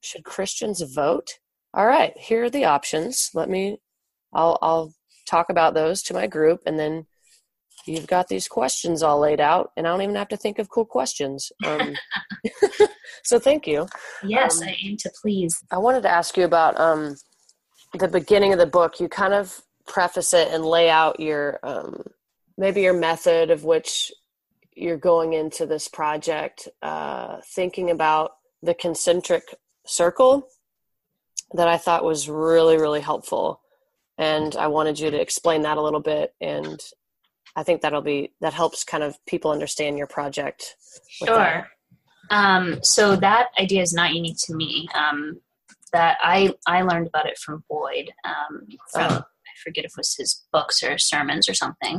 should 0.00 0.24
Christians 0.24 0.80
vote? 0.82 1.38
All 1.72 1.86
right, 1.86 2.16
here 2.18 2.44
are 2.44 2.50
the 2.50 2.64
options. 2.64 3.30
Let 3.32 3.48
me, 3.48 3.78
I'll, 4.32 4.58
I'll 4.60 4.92
talk 5.28 5.50
about 5.50 5.74
those 5.74 6.02
to 6.04 6.14
my 6.14 6.26
group, 6.26 6.62
and 6.66 6.78
then 6.78 7.06
you've 7.86 8.08
got 8.08 8.28
these 8.28 8.48
questions 8.48 9.02
all 9.02 9.20
laid 9.20 9.40
out, 9.40 9.70
and 9.76 9.86
I 9.86 9.90
don't 9.90 10.02
even 10.02 10.16
have 10.16 10.28
to 10.28 10.36
think 10.36 10.58
of 10.58 10.68
cool 10.68 10.84
questions. 10.84 11.52
Um, 11.64 11.94
so 13.22 13.38
thank 13.38 13.68
you. 13.68 13.86
Yes, 14.24 14.60
um, 14.60 14.68
I 14.68 14.76
aim 14.82 14.96
to 14.98 15.10
please. 15.22 15.62
I 15.70 15.78
wanted 15.78 16.02
to 16.02 16.10
ask 16.10 16.36
you 16.36 16.44
about 16.44 16.78
um, 16.78 17.14
the 17.96 18.08
beginning 18.08 18.52
of 18.52 18.58
the 18.58 18.66
book. 18.66 18.98
You 18.98 19.08
kind 19.08 19.34
of 19.34 19.60
preface 19.86 20.34
it 20.34 20.48
and 20.52 20.64
lay 20.64 20.90
out 20.90 21.20
your 21.20 21.60
um, 21.62 22.02
maybe 22.58 22.82
your 22.82 22.94
method 22.94 23.50
of 23.50 23.64
which 23.64 24.12
you're 24.74 24.96
going 24.96 25.34
into 25.34 25.66
this 25.66 25.86
project, 25.86 26.68
uh, 26.82 27.38
thinking 27.54 27.90
about 27.90 28.32
the 28.62 28.74
concentric 28.74 29.44
circle 29.86 30.48
that 31.54 31.68
I 31.68 31.76
thought 31.76 32.04
was 32.04 32.28
really, 32.28 32.76
really 32.76 33.00
helpful. 33.00 33.60
And 34.18 34.54
I 34.56 34.66
wanted 34.66 34.98
you 34.98 35.10
to 35.10 35.20
explain 35.20 35.62
that 35.62 35.78
a 35.78 35.82
little 35.82 36.00
bit. 36.00 36.34
And 36.40 36.80
I 37.56 37.62
think 37.62 37.80
that'll 37.80 38.02
be, 38.02 38.32
that 38.40 38.52
helps 38.52 38.84
kind 38.84 39.02
of 39.02 39.16
people 39.26 39.50
understand 39.50 39.98
your 39.98 40.06
project. 40.06 40.76
Sure. 41.08 41.68
Um, 42.30 42.78
so 42.82 43.16
that 43.16 43.48
idea 43.58 43.82
is 43.82 43.92
not 43.92 44.14
unique 44.14 44.36
to 44.44 44.54
me. 44.54 44.88
Um, 44.94 45.40
that 45.92 46.18
I, 46.22 46.54
I 46.66 46.82
learned 46.82 47.08
about 47.08 47.26
it 47.26 47.36
from 47.38 47.64
Boyd, 47.68 48.12
um, 48.24 48.68
from, 48.92 49.02
uh-huh. 49.02 49.22
I 49.22 49.50
forget 49.64 49.84
if 49.84 49.90
it 49.90 49.96
was 49.96 50.14
his 50.14 50.44
books 50.52 50.84
or 50.84 50.98
sermons 50.98 51.48
or 51.48 51.54
something. 51.54 51.96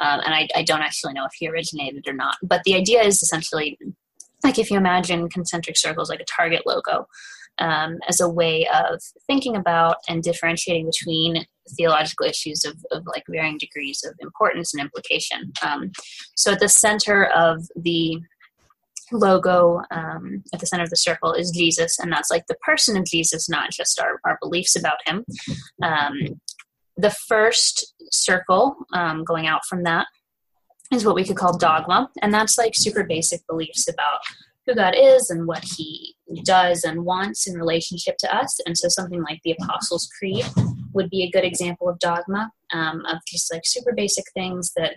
Um, 0.00 0.20
and 0.24 0.34
I, 0.34 0.48
I 0.56 0.64
don't 0.64 0.82
actually 0.82 1.12
know 1.12 1.24
if 1.24 1.32
he 1.38 1.48
originated 1.48 2.08
or 2.08 2.14
not. 2.14 2.36
But 2.42 2.64
the 2.64 2.74
idea 2.74 3.02
is 3.02 3.22
essentially 3.22 3.78
like 4.44 4.58
if 4.58 4.70
you 4.70 4.76
imagine 4.76 5.28
concentric 5.28 5.76
circles 5.76 6.08
like 6.08 6.20
a 6.20 6.24
target 6.24 6.62
logo 6.66 7.06
um, 7.58 7.98
as 8.08 8.20
a 8.20 8.28
way 8.28 8.66
of 8.68 9.00
thinking 9.26 9.56
about 9.56 9.96
and 10.08 10.22
differentiating 10.22 10.86
between 10.86 11.44
theological 11.76 12.26
issues 12.26 12.64
of, 12.64 12.76
of 12.90 13.04
like 13.06 13.24
varying 13.28 13.58
degrees 13.58 14.04
of 14.04 14.14
importance 14.20 14.72
and 14.72 14.82
implication. 14.82 15.52
Um, 15.62 15.92
so 16.36 16.52
at 16.52 16.60
the 16.60 16.68
center 16.68 17.26
of 17.26 17.66
the 17.76 18.20
logo 19.12 19.80
um, 19.90 20.42
at 20.52 20.60
the 20.60 20.66
center 20.66 20.84
of 20.84 20.90
the 20.90 20.96
circle 20.96 21.32
is 21.32 21.50
Jesus, 21.50 21.98
and 21.98 22.12
that's 22.12 22.30
like 22.30 22.46
the 22.46 22.56
person 22.56 22.96
of 22.96 23.04
Jesus, 23.04 23.48
not 23.48 23.70
just 23.70 24.00
our, 24.00 24.20
our 24.24 24.38
beliefs 24.40 24.76
about 24.76 24.98
him. 25.06 25.24
Um, 25.82 26.40
the 26.96 27.10
first 27.10 27.94
circle 28.10 28.76
um, 28.92 29.24
going 29.24 29.46
out 29.46 29.64
from 29.66 29.84
that 29.84 30.06
is 30.92 31.04
what 31.04 31.14
we 31.14 31.24
could 31.24 31.36
call 31.36 31.56
dogma, 31.56 32.10
and 32.22 32.32
that's 32.32 32.58
like 32.58 32.74
super 32.74 33.04
basic 33.04 33.46
beliefs 33.46 33.88
about 33.88 34.20
who 34.68 34.74
God 34.74 34.94
is 34.96 35.30
and 35.30 35.46
what 35.46 35.64
He 35.64 36.14
does 36.44 36.84
and 36.84 37.04
wants 37.04 37.46
in 37.48 37.54
relationship 37.54 38.16
to 38.18 38.34
us. 38.34 38.60
And 38.66 38.76
so, 38.76 38.88
something 38.88 39.22
like 39.22 39.40
the 39.44 39.56
Apostles' 39.60 40.08
Creed 40.18 40.44
would 40.92 41.10
be 41.10 41.22
a 41.22 41.30
good 41.30 41.44
example 41.44 41.88
of 41.88 41.98
dogma, 41.98 42.50
um, 42.72 43.04
of 43.06 43.18
just 43.26 43.52
like 43.52 43.62
super 43.64 43.92
basic 43.94 44.24
things 44.34 44.72
that 44.76 44.96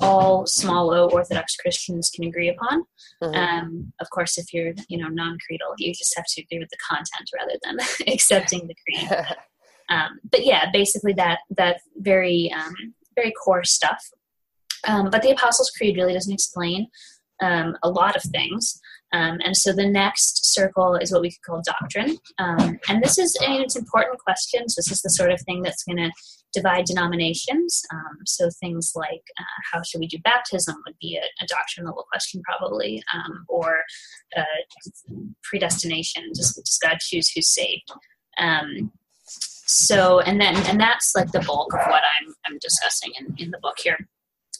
all 0.00 0.46
small 0.46 0.92
o 0.92 1.08
Orthodox 1.08 1.56
Christians 1.56 2.10
can 2.10 2.24
agree 2.24 2.48
upon. 2.48 2.84
Mm-hmm. 3.22 3.34
Um, 3.34 3.92
of 4.00 4.08
course, 4.10 4.38
if 4.38 4.52
you're 4.52 4.72
you 4.88 4.98
know 4.98 5.08
non-creedal, 5.08 5.74
you 5.78 5.92
just 5.92 6.14
have 6.16 6.26
to 6.28 6.42
agree 6.42 6.58
with 6.58 6.70
the 6.70 6.78
content 6.88 7.30
rather 7.34 7.58
than 7.64 7.78
accepting 8.12 8.68
the 8.68 8.74
creed. 8.84 9.26
um, 9.88 10.20
but 10.30 10.44
yeah, 10.44 10.70
basically 10.72 11.12
that 11.14 11.40
that 11.56 11.80
very 11.96 12.52
um, 12.56 12.94
very 13.14 13.32
core 13.32 13.64
stuff. 13.64 14.10
Um, 14.86 15.10
but 15.10 15.22
the 15.22 15.30
Apostles' 15.30 15.72
Creed 15.76 15.96
really 15.96 16.12
doesn't 16.12 16.32
explain 16.32 16.86
um, 17.40 17.76
a 17.82 17.90
lot 17.90 18.16
of 18.16 18.22
things. 18.22 18.80
Um, 19.12 19.38
and 19.44 19.56
so 19.56 19.72
the 19.72 19.88
next 19.88 20.52
circle 20.52 20.96
is 20.96 21.12
what 21.12 21.22
we 21.22 21.30
could 21.30 21.42
call 21.42 21.62
doctrine. 21.64 22.18
Um, 22.38 22.78
and 22.88 23.02
this 23.02 23.18
is, 23.18 23.36
I 23.40 23.48
mean, 23.48 23.62
it's 23.62 23.76
important 23.76 24.18
questions. 24.18 24.74
This 24.74 24.90
is 24.90 25.00
the 25.00 25.10
sort 25.10 25.30
of 25.30 25.40
thing 25.42 25.62
that's 25.62 25.84
going 25.84 25.98
to 25.98 26.10
divide 26.52 26.86
denominations. 26.86 27.82
Um, 27.92 28.18
so 28.24 28.48
things 28.60 28.92
like 28.94 29.22
uh, 29.38 29.60
how 29.72 29.82
should 29.82 30.00
we 30.00 30.06
do 30.06 30.18
baptism 30.24 30.76
would 30.86 30.96
be 31.00 31.16
a, 31.16 31.44
a 31.44 31.46
doctrine 31.46 31.86
level 31.86 32.06
question, 32.10 32.42
probably, 32.44 33.02
um, 33.14 33.44
or 33.48 33.82
uh, 34.36 34.42
predestination. 35.42 36.24
Does, 36.34 36.54
does, 36.54 36.78
God 36.82 36.98
choose 37.00 37.30
who's 37.30 37.48
saved? 37.48 37.90
Um, 38.38 38.92
so, 39.68 40.20
and 40.20 40.40
then, 40.40 40.56
and 40.66 40.80
that's 40.80 41.14
like 41.14 41.30
the 41.32 41.40
bulk 41.40 41.72
of 41.74 41.80
what 41.86 42.02
I'm, 42.02 42.34
I'm 42.46 42.58
discussing 42.58 43.12
in, 43.18 43.34
in 43.38 43.50
the 43.50 43.58
book 43.58 43.78
here 43.78 43.98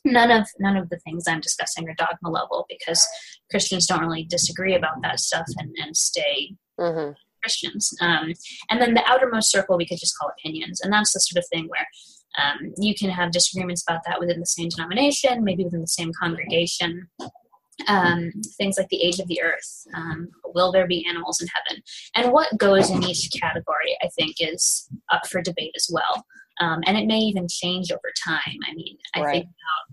none 0.07 0.31
of 0.31 0.47
none 0.59 0.77
of 0.77 0.89
the 0.89 0.99
things 1.01 1.25
I'm 1.27 1.41
discussing 1.41 1.89
are 1.89 1.95
dogma 1.95 2.31
level 2.31 2.65
because 2.69 3.07
Christians 3.51 3.87
don't 3.87 4.01
really 4.01 4.25
disagree 4.25 4.75
about 4.75 5.03
that 5.03 5.21
stuff 5.21 5.47
and, 5.59 5.75
and 5.83 5.97
stay 5.97 6.55
mm-hmm. 6.79 7.13
Christians. 7.43 7.95
Um, 8.01 8.33
and 8.71 8.81
then 8.81 8.95
the 8.95 9.05
outermost 9.07 9.51
circle 9.51 9.77
we 9.77 9.87
could 9.87 9.99
just 9.99 10.17
call 10.19 10.31
opinions, 10.31 10.81
and 10.81 10.93
that's 10.93 11.13
the 11.13 11.21
sort 11.21 11.43
of 11.43 11.49
thing 11.53 11.69
where 11.69 11.87
um, 12.43 12.73
you 12.79 12.95
can 12.95 13.11
have 13.11 13.33
disagreements 13.33 13.85
about 13.87 14.03
that 14.07 14.21
within 14.21 14.41
the 14.41 14.47
same 14.47 14.69
denomination, 14.69 15.45
maybe 15.45 15.65
within 15.65 15.81
the 15.81 15.87
same 15.87 16.13
congregation. 16.21 17.09
Um, 17.89 18.33
things 18.57 18.79
like 18.79 18.89
the 18.89 19.03
age 19.03 19.19
of 19.19 19.29
the 19.29 19.43
earth, 19.43 19.87
um, 19.95 20.29
will 20.55 20.73
there 20.73 20.87
be 20.87 21.07
animals 21.07 21.43
in 21.43 21.49
heaven, 21.49 21.83
and 22.15 22.33
what 22.33 22.57
goes 22.57 22.89
in 22.89 23.03
each 23.03 23.29
category, 23.39 23.99
I 24.03 24.09
think, 24.19 24.37
is 24.39 24.89
up 25.13 25.27
for 25.27 25.43
debate 25.43 25.73
as 25.77 25.91
well. 25.93 26.25
Um, 26.61 26.83
and 26.87 26.97
it 26.97 27.07
may 27.07 27.19
even 27.19 27.47
change 27.51 27.91
over 27.93 28.13
time. 28.27 28.57
I 28.69 28.75
mean, 28.75 28.97
I 29.15 29.21
right. 29.21 29.33
think 29.33 29.49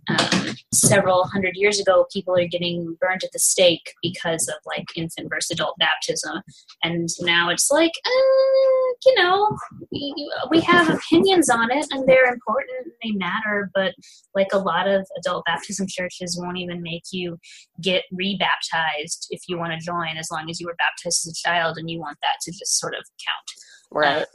about 0.08 0.50
um, 0.50 0.55
several 0.74 1.25
hundred 1.25 1.55
years 1.55 1.79
ago, 1.79 2.05
people 2.12 2.36
are 2.38 2.48
getting 2.48 2.98
burned 3.01 3.24
at 3.24 3.32
the 3.32 3.39
stake 3.39 3.93
because 4.01 4.48
of 4.48 4.55
like 4.65 4.86
infant 4.96 5.29
versus 5.29 5.51
adult 5.51 5.75
baptism, 5.77 6.41
and 6.84 7.10
now 7.22 7.50
it's 7.50 7.70
like, 7.70 7.91
uh, 8.05 8.93
you 9.05 9.15
know, 9.15 9.58
we, 9.91 10.32
we 10.50 10.62
have 10.62 10.89
opinions 10.89 11.50
on 11.50 11.72
it, 11.72 11.86
and 11.91 12.08
they're 12.08 12.32
important, 12.32 12.77
and 12.86 12.93
they 13.03 13.12
matter. 13.12 13.70
But 13.74 13.93
like 14.34 14.53
a 14.53 14.58
lot 14.60 14.88
of 14.88 15.08
adult 15.17 15.46
baptism 15.46 15.88
churches 15.89 16.39
won't 16.41 16.58
even 16.58 16.82
make 16.82 17.03
you 17.12 17.38
get 17.82 18.03
rebaptized 18.12 19.27
if 19.32 19.41
you 19.48 19.58
want 19.58 19.74
to 19.74 19.86
join, 19.86 20.17
as 20.17 20.29
long 20.32 20.50
as 20.50 20.60
you 20.60 20.67
were 20.67 20.75
baptized 20.77 21.27
as 21.27 21.34
a 21.34 21.48
child, 21.48 21.77
and 21.77 21.89
you 21.89 22.00
want 22.00 22.17
that 22.22 22.38
to 22.43 22.51
just 22.51 22.79
sort 22.79 22.93
of 22.93 23.03
count. 23.25 23.50
Right. 23.91 24.24
Uh, 24.24 24.25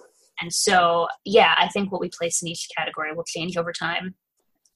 and 0.40 0.52
so, 0.52 1.08
yeah, 1.24 1.54
I 1.58 1.68
think 1.68 1.90
what 1.90 2.00
we 2.00 2.10
place 2.10 2.42
in 2.42 2.48
each 2.48 2.68
category 2.76 3.12
will 3.14 3.24
change 3.24 3.56
over 3.56 3.72
time. 3.72 4.14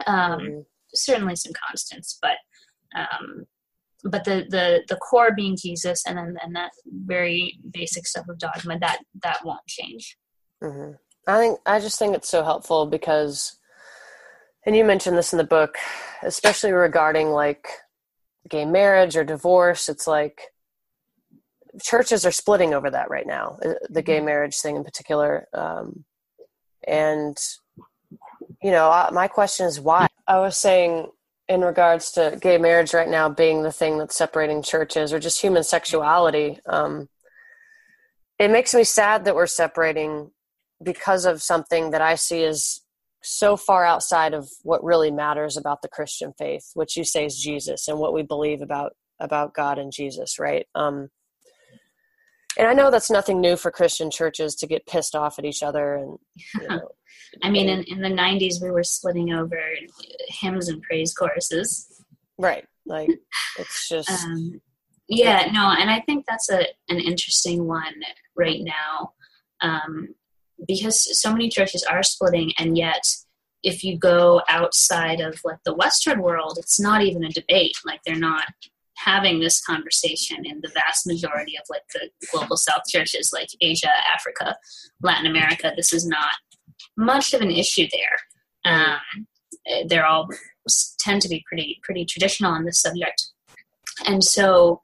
Um, 0.06 0.40
mm-hmm. 0.40 0.60
Certainly 0.94 1.36
some 1.36 1.52
constants, 1.68 2.18
but 2.20 2.36
um, 2.94 3.46
but 4.04 4.24
the, 4.24 4.46
the 4.48 4.82
the 4.88 4.96
core 4.96 5.32
being 5.34 5.56
Jesus, 5.56 6.04
and 6.06 6.18
then 6.18 6.36
and 6.42 6.54
that 6.56 6.72
very 6.86 7.58
basic 7.72 8.06
stuff 8.06 8.28
of 8.28 8.38
dogma 8.38 8.78
that 8.80 8.98
that 9.22 9.44
won't 9.44 9.66
change. 9.66 10.18
Mm-hmm. 10.62 10.92
I 11.26 11.38
think 11.38 11.58
I 11.64 11.80
just 11.80 11.98
think 11.98 12.14
it's 12.14 12.28
so 12.28 12.42
helpful 12.42 12.86
because, 12.86 13.58
and 14.66 14.76
you 14.76 14.84
mentioned 14.84 15.16
this 15.16 15.32
in 15.32 15.38
the 15.38 15.44
book, 15.44 15.76
especially 16.22 16.72
regarding 16.72 17.30
like 17.30 17.68
gay 18.48 18.64
marriage 18.64 19.16
or 19.16 19.24
divorce. 19.24 19.88
It's 19.88 20.06
like 20.06 20.51
churches 21.80 22.26
are 22.26 22.32
splitting 22.32 22.74
over 22.74 22.90
that 22.90 23.10
right 23.10 23.26
now, 23.26 23.58
uh, 23.64 23.74
the 23.88 24.02
gay 24.02 24.16
mm-hmm. 24.16 24.26
marriage 24.26 24.56
thing 24.58 24.76
in 24.76 24.84
particular. 24.84 25.48
Um, 25.54 26.04
and, 26.86 27.36
you 28.62 28.70
know, 28.70 29.08
my 29.12 29.28
question 29.28 29.66
is 29.66 29.80
why? 29.80 30.06
I 30.26 30.38
was 30.38 30.56
saying 30.56 31.08
in 31.48 31.62
regards 31.62 32.12
to 32.12 32.38
gay 32.40 32.58
marriage 32.58 32.94
right 32.94 33.08
now 33.08 33.28
being 33.28 33.62
the 33.62 33.72
thing 33.72 33.98
that's 33.98 34.16
separating 34.16 34.62
churches 34.62 35.12
or 35.12 35.18
just 35.18 35.40
human 35.40 35.62
sexuality, 35.62 36.58
um, 36.66 37.08
it 38.38 38.50
makes 38.50 38.74
me 38.74 38.84
sad 38.84 39.24
that 39.24 39.34
we're 39.34 39.46
separating 39.46 40.30
because 40.82 41.24
of 41.24 41.42
something 41.42 41.90
that 41.90 42.02
I 42.02 42.16
see 42.16 42.44
as 42.44 42.80
so 43.22 43.56
far 43.56 43.84
outside 43.84 44.34
of 44.34 44.48
what 44.62 44.82
really 44.82 45.10
matters 45.10 45.56
about 45.56 45.80
the 45.82 45.88
Christian 45.88 46.32
faith, 46.36 46.70
which 46.74 46.96
you 46.96 47.04
say 47.04 47.24
is 47.24 47.38
Jesus 47.38 47.86
and 47.86 47.98
what 47.98 48.12
we 48.12 48.22
believe 48.22 48.62
about 48.62 48.92
about 49.20 49.54
God 49.54 49.78
and 49.78 49.92
Jesus, 49.92 50.40
right? 50.40 50.66
Um, 50.74 51.08
and 52.58 52.66
I 52.66 52.74
know 52.74 52.90
that's 52.90 53.10
nothing 53.10 53.40
new 53.40 53.56
for 53.56 53.70
Christian 53.70 54.10
churches 54.10 54.54
to 54.56 54.66
get 54.66 54.86
pissed 54.86 55.14
off 55.14 55.38
at 55.38 55.44
each 55.44 55.62
other. 55.62 55.94
And 55.94 56.18
you 56.60 56.68
know, 56.68 56.88
I 57.42 57.50
mean, 57.50 57.68
in, 57.68 57.84
in 57.84 58.00
the 58.00 58.08
'90s, 58.08 58.62
we 58.62 58.70
were 58.70 58.84
splitting 58.84 59.32
over 59.32 59.58
hymns 60.28 60.68
and 60.68 60.82
praise 60.82 61.14
choruses. 61.14 62.02
Right. 62.38 62.64
Like 62.86 63.08
it's 63.58 63.88
just. 63.88 64.10
Um, 64.10 64.60
Yeah, 65.08 65.50
no, 65.52 65.74
and 65.78 65.90
I 65.90 66.00
think 66.00 66.24
that's 66.26 66.50
a 66.50 66.60
an 66.88 66.98
interesting 66.98 67.66
one 67.66 67.94
right 68.36 68.60
now, 68.62 69.12
um, 69.60 70.14
because 70.66 71.20
so 71.20 71.32
many 71.32 71.48
churches 71.48 71.84
are 71.84 72.02
splitting, 72.02 72.52
and 72.58 72.76
yet 72.76 73.04
if 73.62 73.84
you 73.84 73.96
go 73.96 74.42
outside 74.48 75.20
of 75.20 75.40
like 75.44 75.58
the 75.64 75.74
Western 75.74 76.20
world, 76.20 76.56
it's 76.58 76.80
not 76.80 77.02
even 77.02 77.24
a 77.24 77.28
debate. 77.30 77.76
Like 77.84 78.00
they're 78.04 78.16
not 78.16 78.44
having 78.96 79.40
this 79.40 79.64
conversation 79.64 80.44
in 80.44 80.60
the 80.62 80.70
vast 80.74 81.06
majority 81.06 81.56
of 81.56 81.64
like 81.70 81.82
the 81.94 82.10
global 82.30 82.56
South 82.56 82.82
churches, 82.88 83.30
like 83.32 83.48
Asia, 83.60 83.90
Africa, 84.12 84.56
Latin 85.02 85.26
America. 85.26 85.72
This 85.76 85.92
is 85.92 86.06
not 86.06 86.34
much 86.96 87.34
of 87.34 87.40
an 87.40 87.50
issue 87.50 87.86
there. 87.92 88.72
Um, 88.72 89.26
they're 89.88 90.06
all 90.06 90.28
tend 90.98 91.22
to 91.22 91.28
be 91.28 91.44
pretty 91.46 91.80
pretty 91.82 92.04
traditional 92.04 92.52
on 92.52 92.64
this 92.64 92.80
subject, 92.80 93.30
and 94.06 94.22
so 94.22 94.80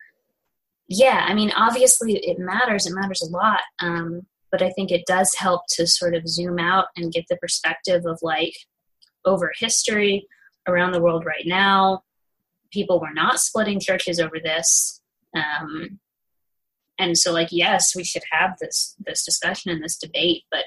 yeah, 0.88 1.26
I 1.28 1.34
mean, 1.34 1.52
obviously 1.52 2.14
it 2.14 2.38
matters. 2.38 2.86
It 2.86 2.94
matters 2.94 3.22
a 3.22 3.30
lot. 3.30 3.60
Um, 3.78 4.26
but 4.50 4.62
I 4.62 4.70
think 4.70 4.90
it 4.90 5.04
does 5.06 5.34
help 5.34 5.62
to 5.70 5.86
sort 5.86 6.14
of 6.14 6.26
zoom 6.26 6.58
out 6.58 6.86
and 6.96 7.12
get 7.12 7.26
the 7.28 7.36
perspective 7.36 8.06
of 8.06 8.18
like 8.22 8.54
over 9.24 9.52
history 9.58 10.26
around 10.66 10.92
the 10.92 11.02
world 11.02 11.26
right 11.26 11.46
now. 11.46 12.02
People 12.72 13.00
were 13.00 13.12
not 13.12 13.40
splitting 13.40 13.80
churches 13.80 14.20
over 14.20 14.36
this. 14.42 15.00
Um, 15.34 16.00
and 16.98 17.16
so 17.16 17.32
like 17.32 17.48
yes 17.50 17.94
we 17.94 18.04
should 18.04 18.22
have 18.30 18.58
this 18.60 18.94
this 19.06 19.24
discussion 19.24 19.70
and 19.70 19.82
this 19.82 19.96
debate 19.96 20.44
but 20.50 20.64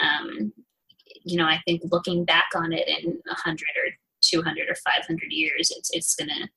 um, 0.00 0.52
you 1.24 1.36
know 1.36 1.46
i 1.46 1.60
think 1.66 1.82
looking 1.90 2.24
back 2.24 2.48
on 2.54 2.72
it 2.72 2.86
in 2.88 3.10
100 3.26 3.60
or 3.60 3.92
200 4.22 4.68
or 4.68 4.74
500 4.74 5.20
years 5.30 5.72
it's 5.76 5.90
it's 5.92 6.14
gonna 6.14 6.48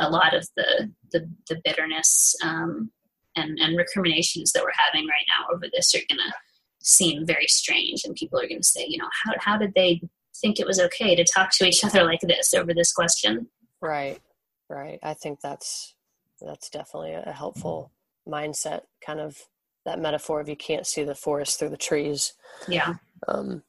a 0.00 0.10
lot 0.10 0.34
of 0.34 0.48
the 0.56 0.90
the, 1.12 1.28
the 1.48 1.60
bitterness 1.64 2.34
um, 2.42 2.90
and, 3.36 3.58
and 3.60 3.76
recriminations 3.76 4.52
that 4.52 4.62
we're 4.62 4.70
having 4.72 5.06
right 5.06 5.26
now 5.28 5.54
over 5.54 5.66
this 5.72 5.94
are 5.94 6.00
to 6.00 6.16
seem 6.80 7.26
very 7.26 7.46
strange 7.46 8.04
and 8.04 8.14
people 8.14 8.40
are 8.40 8.48
to 8.48 8.62
say 8.62 8.84
you 8.88 8.98
know 8.98 9.08
how, 9.24 9.32
how 9.38 9.58
did 9.58 9.72
they 9.74 10.00
think 10.40 10.58
it 10.58 10.66
was 10.66 10.80
okay 10.80 11.14
to 11.14 11.24
talk 11.24 11.50
to 11.50 11.64
each 11.64 11.84
other 11.84 12.04
like 12.04 12.20
this 12.20 12.54
over 12.54 12.72
this 12.72 12.92
question 12.92 13.48
right 13.80 14.20
right. 14.68 14.98
I 15.02 15.14
think 15.14 15.40
that's 15.40 15.94
that's 16.40 16.68
definitely 16.70 17.14
a 17.14 17.32
helpful 17.32 17.90
mindset 18.28 18.82
kind 19.04 19.20
of 19.20 19.38
that 19.84 19.98
metaphor 19.98 20.40
of 20.40 20.48
you 20.48 20.56
can't 20.56 20.86
see 20.86 21.02
the 21.02 21.14
forest 21.14 21.58
through 21.58 21.70
the 21.70 21.76
trees. 21.76 22.34
Yeah. 22.68 22.94
Um, 23.26 23.62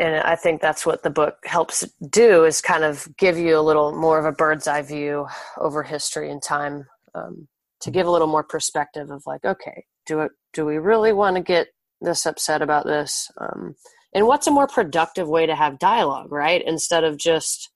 and 0.00 0.16
i 0.16 0.34
think 0.34 0.60
that's 0.60 0.84
what 0.84 1.04
the 1.04 1.10
book 1.10 1.36
helps 1.44 1.84
do 2.10 2.44
is 2.44 2.60
kind 2.60 2.82
of 2.82 3.06
give 3.16 3.38
you 3.38 3.56
a 3.56 3.62
little 3.62 3.92
more 3.92 4.18
of 4.18 4.24
a 4.24 4.32
bird's 4.32 4.66
eye 4.66 4.82
view 4.82 5.24
over 5.56 5.84
history 5.84 6.32
and 6.32 6.42
time 6.42 6.84
um, 7.14 7.46
to 7.80 7.92
give 7.92 8.04
a 8.04 8.10
little 8.10 8.26
more 8.26 8.42
perspective 8.42 9.12
of 9.12 9.22
like 9.24 9.44
okay 9.44 9.84
do 10.04 10.18
it 10.18 10.32
do 10.52 10.64
we 10.64 10.78
really 10.78 11.12
want 11.12 11.36
to 11.36 11.42
get 11.42 11.68
this 12.00 12.26
upset 12.26 12.62
about 12.62 12.86
this? 12.86 13.30
Um, 13.38 13.74
and 14.14 14.26
what's 14.26 14.46
a 14.46 14.52
more 14.52 14.68
productive 14.68 15.28
way 15.28 15.46
to 15.46 15.54
have 15.54 15.78
dialogue 15.78 16.30
right? 16.30 16.62
Instead 16.64 17.04
of 17.04 17.16
just 17.16 17.70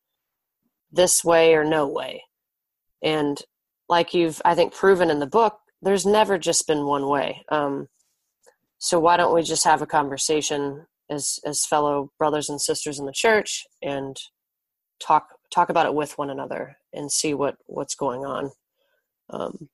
this 0.90 1.25
way 1.25 1.54
or 1.54 1.64
no 1.64 1.87
way. 1.87 2.25
And 3.02 3.40
like 3.88 4.12
you've 4.12 4.42
i 4.45 4.54
think 4.54 4.75
proven 4.75 5.09
in 5.09 5.18
the 5.18 5.26
book 5.26 5.61
there's 5.83 6.07
never 6.07 6.38
just 6.38 6.66
been 6.66 6.87
one 6.87 7.09
way. 7.09 7.45
Um, 7.50 7.88
so 8.78 8.99
why 8.99 9.16
don't 9.16 9.35
we 9.35 9.42
just 9.42 9.64
have 9.64 9.83
a 9.83 9.87
conversation 9.87 10.87
as 11.11 11.38
as 11.45 11.64
fellow 11.64 12.12
brothers 12.19 12.49
and 12.49 12.60
sisters 12.60 12.99
in 12.99 13.06
the 13.06 13.12
church 13.12 13.65
and 13.82 14.17
talk 15.00 15.28
talk 15.52 15.69
about 15.69 15.86
it 15.86 15.95
with 15.95 16.19
one 16.19 16.30
another 16.30 16.76
and 16.93 17.10
see 17.10 17.34
what 17.34 17.56
what's 17.67 17.95
going 17.95 18.25
on. 18.25 18.50
Um, 19.30 19.69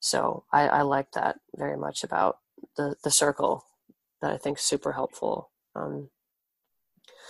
so 0.00 0.44
I, 0.52 0.68
I 0.68 0.82
like 0.82 1.12
that 1.12 1.36
very 1.56 1.76
much 1.76 2.04
about 2.04 2.38
the 2.76 2.96
the 3.02 3.10
circle 3.10 3.64
that 4.22 4.32
I 4.32 4.36
think 4.36 4.58
is 4.58 4.64
super 4.64 4.92
helpful. 4.92 5.50
Um, 5.74 6.10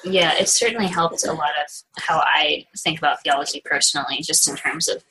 yeah, 0.05 0.35
it 0.39 0.49
certainly 0.49 0.87
helped 0.87 1.27
a 1.27 1.33
lot 1.33 1.51
of 1.65 2.03
how 2.03 2.19
I 2.19 2.67
think 2.79 2.99
about 2.99 3.23
theology 3.23 3.63
personally, 3.65 4.19
just 4.23 4.49
in 4.49 4.57
terms 4.57 4.89
of, 4.89 5.03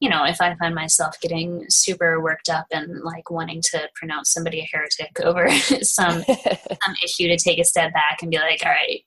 you 0.00 0.10
know, 0.10 0.24
if 0.24 0.40
I 0.40 0.54
find 0.56 0.74
myself 0.74 1.20
getting 1.20 1.64
super 1.68 2.20
worked 2.20 2.48
up 2.48 2.66
and 2.72 3.02
like 3.02 3.30
wanting 3.30 3.62
to 3.70 3.88
pronounce 3.94 4.32
somebody 4.32 4.60
a 4.60 4.68
heretic 4.72 5.20
over 5.20 5.48
some 5.82 6.22
some 6.24 6.94
issue, 7.02 7.28
to 7.28 7.36
take 7.36 7.58
a 7.58 7.64
step 7.64 7.92
back 7.92 8.18
and 8.22 8.30
be 8.30 8.38
like, 8.38 8.64
all 8.64 8.72
right, 8.72 9.02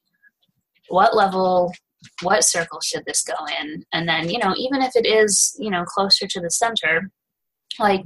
what 0.89 1.15
level, 1.15 1.73
what 2.21 2.43
circle 2.43 2.80
should 2.82 3.04
this 3.06 3.23
go 3.23 3.36
in? 3.62 3.84
And 3.93 4.08
then, 4.08 4.30
you 4.30 4.39
know, 4.39 4.54
even 4.58 4.82
if 4.82 4.95
it 4.95 5.06
is, 5.06 5.56
you 5.60 5.69
know, 5.69 5.84
closer 5.84 6.28
to 6.28 6.39
the 6.39 6.49
center, 6.49 7.12
like 7.80 8.06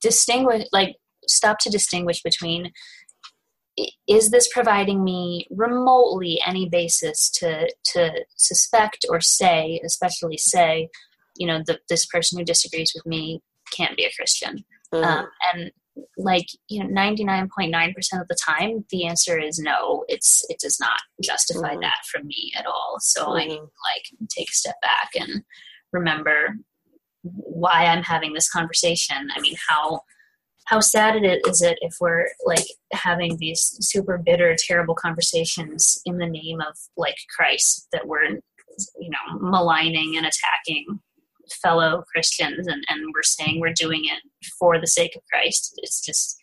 distinguish 0.00 0.64
like 0.72 0.96
stop 1.26 1.58
to 1.60 1.70
distinguish 1.70 2.22
between 2.22 2.72
is 4.06 4.30
this 4.30 4.48
providing 4.52 5.04
me 5.04 5.46
remotely 5.50 6.40
any 6.46 6.68
basis 6.68 7.30
to 7.30 7.70
to 7.84 8.24
suspect 8.36 9.04
or 9.08 9.20
say 9.20 9.80
especially 9.84 10.36
say 10.36 10.88
you 11.36 11.46
know 11.46 11.62
that 11.66 11.80
this 11.88 12.06
person 12.06 12.38
who 12.38 12.44
disagrees 12.44 12.92
with 12.94 13.06
me 13.06 13.42
can't 13.72 13.96
be 13.96 14.04
a 14.04 14.12
christian 14.16 14.64
mm-hmm. 14.92 15.04
um, 15.04 15.26
and 15.52 15.70
like 16.16 16.46
you 16.68 16.82
know 16.82 16.88
99.9% 16.88 18.20
of 18.20 18.28
the 18.28 18.36
time 18.40 18.84
the 18.90 19.04
answer 19.06 19.38
is 19.38 19.58
no 19.58 20.04
it's 20.08 20.44
it 20.48 20.58
does 20.60 20.78
not 20.78 21.00
justify 21.22 21.72
mm-hmm. 21.72 21.80
that 21.80 22.04
from 22.10 22.26
me 22.26 22.52
at 22.56 22.66
all 22.66 22.96
so 23.00 23.26
mm-hmm. 23.26 23.36
i 23.36 23.44
need 23.44 23.56
to 23.56 23.62
like 23.62 24.28
take 24.28 24.48
a 24.48 24.54
step 24.54 24.76
back 24.80 25.10
and 25.16 25.42
remember 25.92 26.54
why 27.22 27.86
I'm 27.86 28.02
having 28.02 28.32
this 28.32 28.50
conversation. 28.50 29.28
I 29.34 29.40
mean, 29.40 29.56
how 29.68 30.00
how 30.68 30.80
sad 30.80 31.16
it 31.16 31.40
is 31.48 31.62
it 31.62 31.78
if 31.80 31.94
we're 31.98 32.26
like 32.44 32.66
having 32.92 33.38
these 33.38 33.78
super 33.80 34.18
bitter, 34.18 34.54
terrible 34.58 34.94
conversations 34.94 35.98
in 36.04 36.18
the 36.18 36.26
name 36.26 36.60
of 36.60 36.76
like 36.98 37.16
Christ 37.34 37.88
that 37.92 38.06
we're 38.06 38.24
you 38.24 39.10
know 39.10 39.38
maligning 39.40 40.16
and 40.16 40.26
attacking 40.26 41.00
fellow 41.62 42.04
Christians 42.12 42.66
and, 42.66 42.84
and 42.88 43.00
we're 43.14 43.22
saying 43.22 43.60
we're 43.60 43.72
doing 43.72 44.04
it 44.04 44.20
for 44.58 44.78
the 44.78 44.86
sake 44.86 45.16
of 45.16 45.22
Christ. 45.32 45.72
It's 45.78 46.04
just 46.04 46.36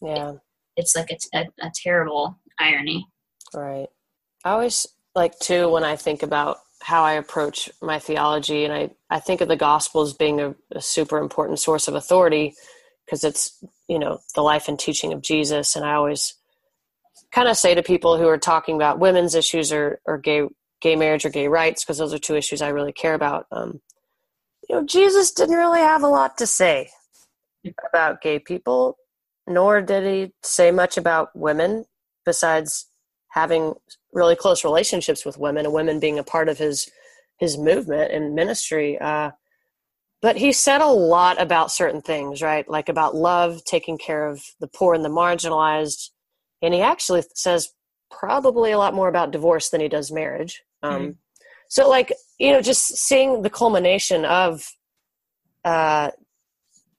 yeah, 0.00 0.30
it, 0.30 0.36
it's 0.76 0.96
like 0.96 1.10
a, 1.10 1.38
a, 1.38 1.66
a 1.66 1.70
terrible 1.74 2.40
irony. 2.58 3.06
Right. 3.54 3.88
I 4.42 4.50
always 4.52 4.86
like 5.14 5.38
too 5.38 5.68
when 5.68 5.84
I 5.84 5.96
think 5.96 6.22
about 6.22 6.56
how 6.80 7.04
I 7.04 7.14
approach 7.14 7.68
my 7.82 7.98
theology. 7.98 8.64
And 8.64 8.72
I, 8.72 8.90
I 9.10 9.20
think 9.20 9.42
of 9.42 9.48
the 9.48 9.56
gospel 9.56 10.02
as 10.02 10.12
being 10.12 10.40
a, 10.40 10.54
a 10.72 10.80
super 10.80 11.18
important 11.18 11.58
source 11.58 11.88
of 11.88 11.94
authority 11.94 12.54
because 13.06 13.24
it's, 13.24 13.64
you 13.88 13.98
know, 13.98 14.18
the 14.34 14.42
life 14.42 14.68
and 14.68 14.78
teaching 14.78 15.12
of 15.12 15.22
Jesus. 15.22 15.76
And 15.76 15.84
I 15.84 15.94
always 15.94 16.34
kind 17.32 17.48
of 17.48 17.56
say 17.56 17.74
to 17.74 17.82
people 17.82 18.18
who 18.18 18.26
are 18.26 18.38
talking 18.38 18.74
about 18.74 18.98
women's 18.98 19.34
issues 19.34 19.72
or, 19.72 20.00
or 20.04 20.18
gay, 20.18 20.42
gay 20.80 20.96
marriage 20.96 21.24
or 21.24 21.30
gay 21.30 21.48
rights, 21.48 21.84
because 21.84 21.98
those 21.98 22.12
are 22.12 22.18
two 22.18 22.36
issues 22.36 22.60
I 22.60 22.68
really 22.68 22.92
care 22.92 23.14
about. 23.14 23.46
Um, 23.52 23.80
you 24.68 24.74
know, 24.74 24.84
Jesus 24.84 25.32
didn't 25.32 25.56
really 25.56 25.80
have 25.80 26.02
a 26.02 26.08
lot 26.08 26.36
to 26.38 26.46
say 26.46 26.90
about 27.88 28.20
gay 28.20 28.38
people, 28.38 28.96
nor 29.46 29.80
did 29.80 30.04
he 30.04 30.32
say 30.42 30.70
much 30.70 30.96
about 30.96 31.34
women 31.34 31.84
besides 32.24 32.88
having 33.30 33.74
really 34.12 34.34
close 34.34 34.64
relationships 34.64 35.24
with 35.24 35.38
women 35.38 35.64
and 35.66 35.74
women 35.74 36.00
being 36.00 36.18
a 36.18 36.24
part 36.24 36.48
of 36.48 36.58
his 36.58 36.90
his 37.38 37.58
movement 37.58 38.10
and 38.12 38.34
ministry 38.34 38.98
uh, 38.98 39.30
but 40.22 40.36
he 40.36 40.52
said 40.52 40.80
a 40.80 40.86
lot 40.86 41.40
about 41.40 41.70
certain 41.70 42.00
things 42.00 42.42
right? 42.42 42.68
Like 42.68 42.88
about 42.88 43.14
love 43.14 43.64
taking 43.64 43.98
care 43.98 44.28
of 44.28 44.42
the 44.60 44.68
poor 44.68 44.94
and 44.94 45.04
the 45.04 45.08
marginalized. 45.08 46.10
And 46.62 46.72
he 46.74 46.80
actually 46.80 47.22
says 47.34 47.68
probably 48.10 48.72
a 48.72 48.78
lot 48.78 48.94
more 48.94 49.08
about 49.08 49.30
divorce 49.30 49.68
than 49.68 49.80
he 49.80 49.88
does 49.88 50.10
marriage. 50.10 50.62
Um, 50.82 51.02
mm-hmm. 51.02 51.10
so 51.68 51.88
like 51.88 52.12
you 52.38 52.52
know 52.52 52.60
just 52.60 52.96
seeing 52.96 53.42
the 53.42 53.50
culmination 53.50 54.24
of 54.24 54.66
uh, 55.64 56.10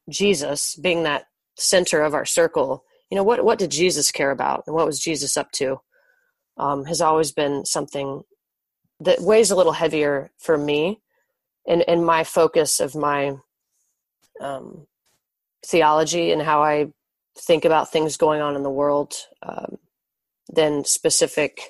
jesus 0.09 0.75
being 0.75 1.03
that 1.03 1.25
center 1.57 2.01
of 2.01 2.13
our 2.13 2.25
circle 2.25 2.83
you 3.09 3.15
know 3.15 3.23
what 3.23 3.43
what 3.43 3.59
did 3.59 3.71
jesus 3.71 4.11
care 4.11 4.31
about 4.31 4.63
and 4.67 4.75
what 4.75 4.85
was 4.85 4.99
jesus 4.99 5.37
up 5.37 5.51
to 5.51 5.79
um, 6.57 6.85
has 6.85 7.01
always 7.01 7.31
been 7.31 7.65
something 7.65 8.23
that 8.99 9.21
weighs 9.21 9.51
a 9.51 9.55
little 9.55 9.73
heavier 9.73 10.31
for 10.39 10.57
me 10.57 11.01
and, 11.67 11.83
and 11.87 12.05
my 12.05 12.23
focus 12.23 12.79
of 12.79 12.95
my 12.95 13.35
um, 14.41 14.87
theology 15.65 16.31
and 16.31 16.41
how 16.41 16.63
I 16.63 16.87
think 17.37 17.65
about 17.65 17.91
things 17.91 18.17
going 18.17 18.41
on 18.41 18.55
in 18.55 18.63
the 18.63 18.69
world 18.69 19.13
um, 19.43 19.77
than 20.53 20.85
specific, 20.85 21.61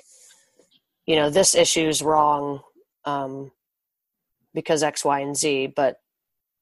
you 1.06 1.16
know, 1.16 1.30
this 1.30 1.54
issue 1.54 1.88
is 1.88 2.02
wrong 2.02 2.60
um, 3.04 3.50
because 4.54 4.82
X, 4.82 5.04
Y, 5.04 5.20
and 5.20 5.36
Z, 5.36 5.72
but 5.74 5.96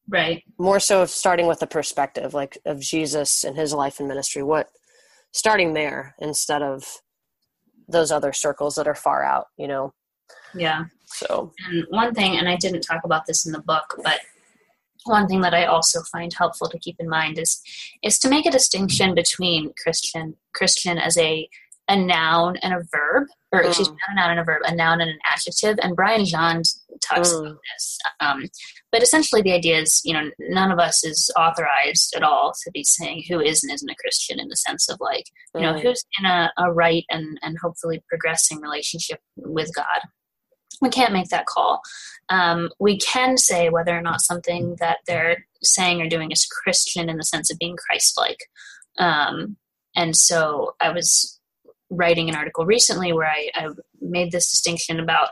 right 0.08 0.44
more 0.56 0.78
so 0.78 1.02
of 1.02 1.10
starting 1.10 1.48
with 1.48 1.58
the 1.58 1.66
perspective 1.66 2.32
like 2.32 2.58
of 2.64 2.80
Jesus 2.80 3.42
and 3.42 3.56
his 3.56 3.72
life 3.72 3.98
and 3.98 4.08
ministry. 4.08 4.42
What 4.42 4.68
starting 5.32 5.74
there 5.74 6.14
instead 6.20 6.62
of 6.62 6.84
those 7.88 8.10
other 8.12 8.32
circles 8.32 8.76
that 8.76 8.88
are 8.88 8.94
far 8.94 9.24
out 9.24 9.46
you 9.56 9.68
know 9.68 9.92
yeah 10.54 10.84
so 11.06 11.52
and 11.68 11.84
one 11.90 12.14
thing 12.14 12.36
and 12.36 12.48
i 12.48 12.56
didn't 12.56 12.82
talk 12.82 13.02
about 13.04 13.26
this 13.26 13.46
in 13.46 13.52
the 13.52 13.62
book 13.62 13.94
but 14.02 14.20
one 15.06 15.28
thing 15.28 15.40
that 15.42 15.54
I 15.54 15.66
also 15.66 16.02
find 16.02 16.32
helpful 16.32 16.68
to 16.68 16.78
keep 16.78 16.96
in 16.98 17.08
mind 17.08 17.38
is 17.38 17.60
is 18.02 18.18
to 18.20 18.28
make 18.28 18.46
a 18.46 18.50
distinction 18.50 19.14
between 19.14 19.72
Christian 19.82 20.34
Christian 20.52 20.98
as 20.98 21.16
a 21.16 21.48
a 21.88 21.96
noun 21.96 22.56
and 22.62 22.74
a 22.74 22.82
verb, 22.90 23.28
or 23.52 23.62
mm. 23.62 23.66
excuse 23.68 23.88
me, 23.88 23.96
not 24.08 24.12
a 24.12 24.16
noun 24.16 24.30
and 24.32 24.40
a 24.40 24.44
verb, 24.44 24.62
a 24.64 24.74
noun 24.74 25.00
and 25.00 25.10
an 25.10 25.18
adjective. 25.24 25.78
And 25.80 25.94
Brian 25.94 26.22
Zahnd 26.22 26.64
talks 27.00 27.32
mm. 27.32 27.40
about 27.40 27.58
this. 27.74 27.98
Um, 28.18 28.46
but 28.90 29.02
essentially, 29.02 29.40
the 29.40 29.52
idea 29.52 29.78
is, 29.78 30.00
you 30.04 30.12
know, 30.12 30.30
none 30.40 30.72
of 30.72 30.80
us 30.80 31.04
is 31.04 31.30
authorized 31.38 32.14
at 32.16 32.24
all 32.24 32.52
to 32.64 32.70
be 32.72 32.82
saying 32.82 33.24
who 33.28 33.40
is 33.40 33.62
and 33.62 33.72
isn't 33.72 33.88
a 33.88 33.94
Christian 34.00 34.40
in 34.40 34.48
the 34.48 34.56
sense 34.56 34.88
of 34.88 34.98
like, 35.00 35.26
you 35.54 35.60
know, 35.60 35.74
mm. 35.74 35.82
who's 35.82 36.04
in 36.18 36.26
a, 36.26 36.52
a 36.58 36.72
right 36.72 37.04
and, 37.10 37.38
and 37.42 37.56
hopefully 37.62 38.02
progressing 38.08 38.60
relationship 38.60 39.20
with 39.36 39.70
God. 39.74 40.00
We 40.80 40.90
can't 40.90 41.12
make 41.12 41.28
that 41.28 41.46
call. 41.46 41.80
Um, 42.28 42.70
we 42.78 42.98
can 42.98 43.38
say 43.38 43.70
whether 43.70 43.96
or 43.96 44.02
not 44.02 44.20
something 44.20 44.76
that 44.78 44.98
they're 45.06 45.46
saying 45.62 46.00
or 46.02 46.08
doing 46.08 46.30
is 46.30 46.46
Christian 46.46 47.08
in 47.08 47.16
the 47.16 47.24
sense 47.24 47.50
of 47.50 47.58
being 47.58 47.76
Christ 47.76 48.18
like. 48.18 48.38
Um, 48.98 49.56
and 49.94 50.16
so 50.16 50.74
I 50.80 50.90
was 50.90 51.40
writing 51.90 52.28
an 52.28 52.34
article 52.34 52.66
recently 52.66 53.12
where 53.12 53.28
I, 53.28 53.48
I 53.54 53.68
made 54.00 54.32
this 54.32 54.50
distinction 54.50 55.00
about 55.00 55.30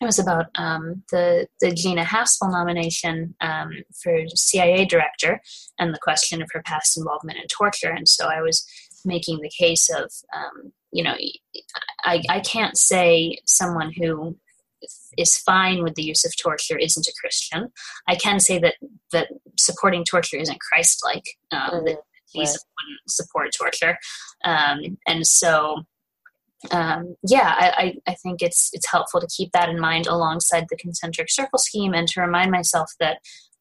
it 0.00 0.06
was 0.06 0.18
about 0.18 0.46
um, 0.56 1.02
the 1.10 1.46
the 1.60 1.72
Gina 1.72 2.04
Haspel 2.04 2.50
nomination 2.50 3.34
um, 3.40 3.70
for 4.02 4.26
CIA 4.34 4.84
director 4.84 5.40
and 5.78 5.94
the 5.94 6.00
question 6.00 6.42
of 6.42 6.48
her 6.52 6.62
past 6.62 6.98
involvement 6.98 7.38
in 7.38 7.46
torture. 7.46 7.90
And 7.90 8.08
so 8.08 8.26
I 8.26 8.40
was 8.42 8.66
making 9.04 9.40
the 9.40 9.52
case 9.56 9.88
of 9.90 10.10
um, 10.34 10.72
you 10.92 11.04
know 11.04 11.14
I, 12.04 12.22
I 12.28 12.40
can't 12.40 12.76
say 12.76 13.38
someone 13.46 13.92
who 13.92 14.36
is 15.16 15.36
fine 15.38 15.82
with 15.82 15.94
the 15.94 16.02
use 16.02 16.24
of 16.24 16.32
torture 16.36 16.78
isn't 16.78 17.06
a 17.06 17.12
Christian. 17.20 17.68
I 18.08 18.16
can 18.16 18.40
say 18.40 18.58
that 18.58 18.74
that 19.12 19.28
supporting 19.58 20.04
torture 20.04 20.36
isn't 20.36 20.60
Christ-like. 20.60 21.24
Um, 21.52 21.60
mm-hmm. 21.60 21.84
That 21.86 21.96
he's 22.30 22.50
right. 22.50 22.58
wouldn't 22.76 23.00
support 23.08 23.50
torture, 23.56 23.98
um, 24.44 24.98
and 25.06 25.26
so 25.26 25.84
um, 26.70 27.16
yeah, 27.28 27.54
I, 27.56 27.94
I, 28.06 28.14
think 28.14 28.40
it's 28.40 28.70
it's 28.72 28.90
helpful 28.90 29.20
to 29.20 29.28
keep 29.34 29.52
that 29.52 29.68
in 29.68 29.78
mind 29.78 30.06
alongside 30.06 30.66
the 30.68 30.76
concentric 30.76 31.30
circle 31.30 31.58
scheme, 31.58 31.94
and 31.94 32.08
to 32.08 32.20
remind 32.20 32.50
myself 32.50 32.90
that 33.00 33.18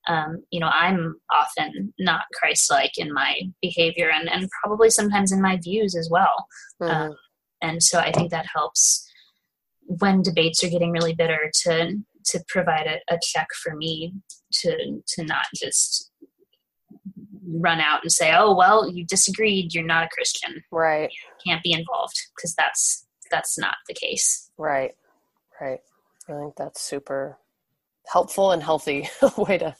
um, 0.07 0.43
you 0.51 0.59
know 0.59 0.69
I'm 0.71 1.15
often 1.31 1.93
not 1.99 2.21
Christ-like 2.33 2.97
in 2.97 3.13
my 3.13 3.41
behavior, 3.61 4.09
and 4.09 4.29
and 4.29 4.49
probably 4.63 4.89
sometimes 4.89 5.31
in 5.31 5.41
my 5.41 5.57
views 5.61 5.95
as 5.95 6.09
well. 6.09 6.45
Mm-hmm. 6.81 6.91
Um, 6.91 7.15
and 7.61 7.81
so 7.81 7.99
I 7.99 8.11
think 8.11 8.31
that 8.31 8.45
helps 8.53 9.09
when 9.87 10.21
debates 10.21 10.63
are 10.63 10.69
getting 10.69 10.91
really 10.91 11.13
bitter 11.13 11.51
to 11.63 11.97
to 12.25 12.43
provide 12.47 12.87
a, 12.87 13.13
a 13.13 13.19
check 13.21 13.47
for 13.61 13.75
me 13.75 14.13
to 14.51 15.01
to 15.07 15.23
not 15.23 15.45
just 15.55 16.11
run 17.45 17.79
out 17.79 18.01
and 18.01 18.11
say, 18.11 18.33
"Oh, 18.35 18.55
well, 18.55 18.89
you 18.89 19.05
disagreed. 19.05 19.73
You're 19.73 19.85
not 19.85 20.05
a 20.05 20.09
Christian. 20.09 20.63
Right? 20.71 21.11
You 21.11 21.51
can't 21.51 21.63
be 21.63 21.73
involved," 21.73 22.19
because 22.35 22.55
that's 22.55 23.05
that's 23.31 23.57
not 23.57 23.75
the 23.87 23.93
case. 23.93 24.51
Right. 24.57 24.93
Right. 25.59 25.79
I 26.29 26.33
think 26.33 26.55
that's 26.55 26.81
super 26.81 27.37
helpful 28.07 28.51
and 28.51 28.63
healthy 28.63 29.09
way 29.37 29.57
to 29.57 29.75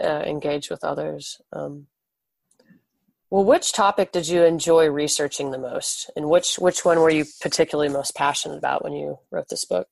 uh, 0.00 0.22
engage 0.26 0.70
with 0.70 0.84
others. 0.84 1.40
Um, 1.52 1.86
well, 3.30 3.44
which 3.44 3.72
topic 3.72 4.12
did 4.12 4.28
you 4.28 4.44
enjoy 4.44 4.88
researching 4.88 5.50
the 5.50 5.58
most, 5.58 6.10
and 6.16 6.28
which 6.28 6.56
which 6.56 6.84
one 6.84 7.00
were 7.00 7.10
you 7.10 7.26
particularly 7.40 7.90
most 7.90 8.14
passionate 8.14 8.56
about 8.56 8.82
when 8.82 8.92
you 8.92 9.18
wrote 9.30 9.48
this 9.48 9.64
book? 9.64 9.88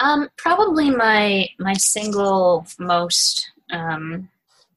Um, 0.00 0.28
probably 0.36 0.90
my 0.90 1.48
my 1.58 1.74
single 1.74 2.66
most 2.78 3.50
um, 3.70 4.28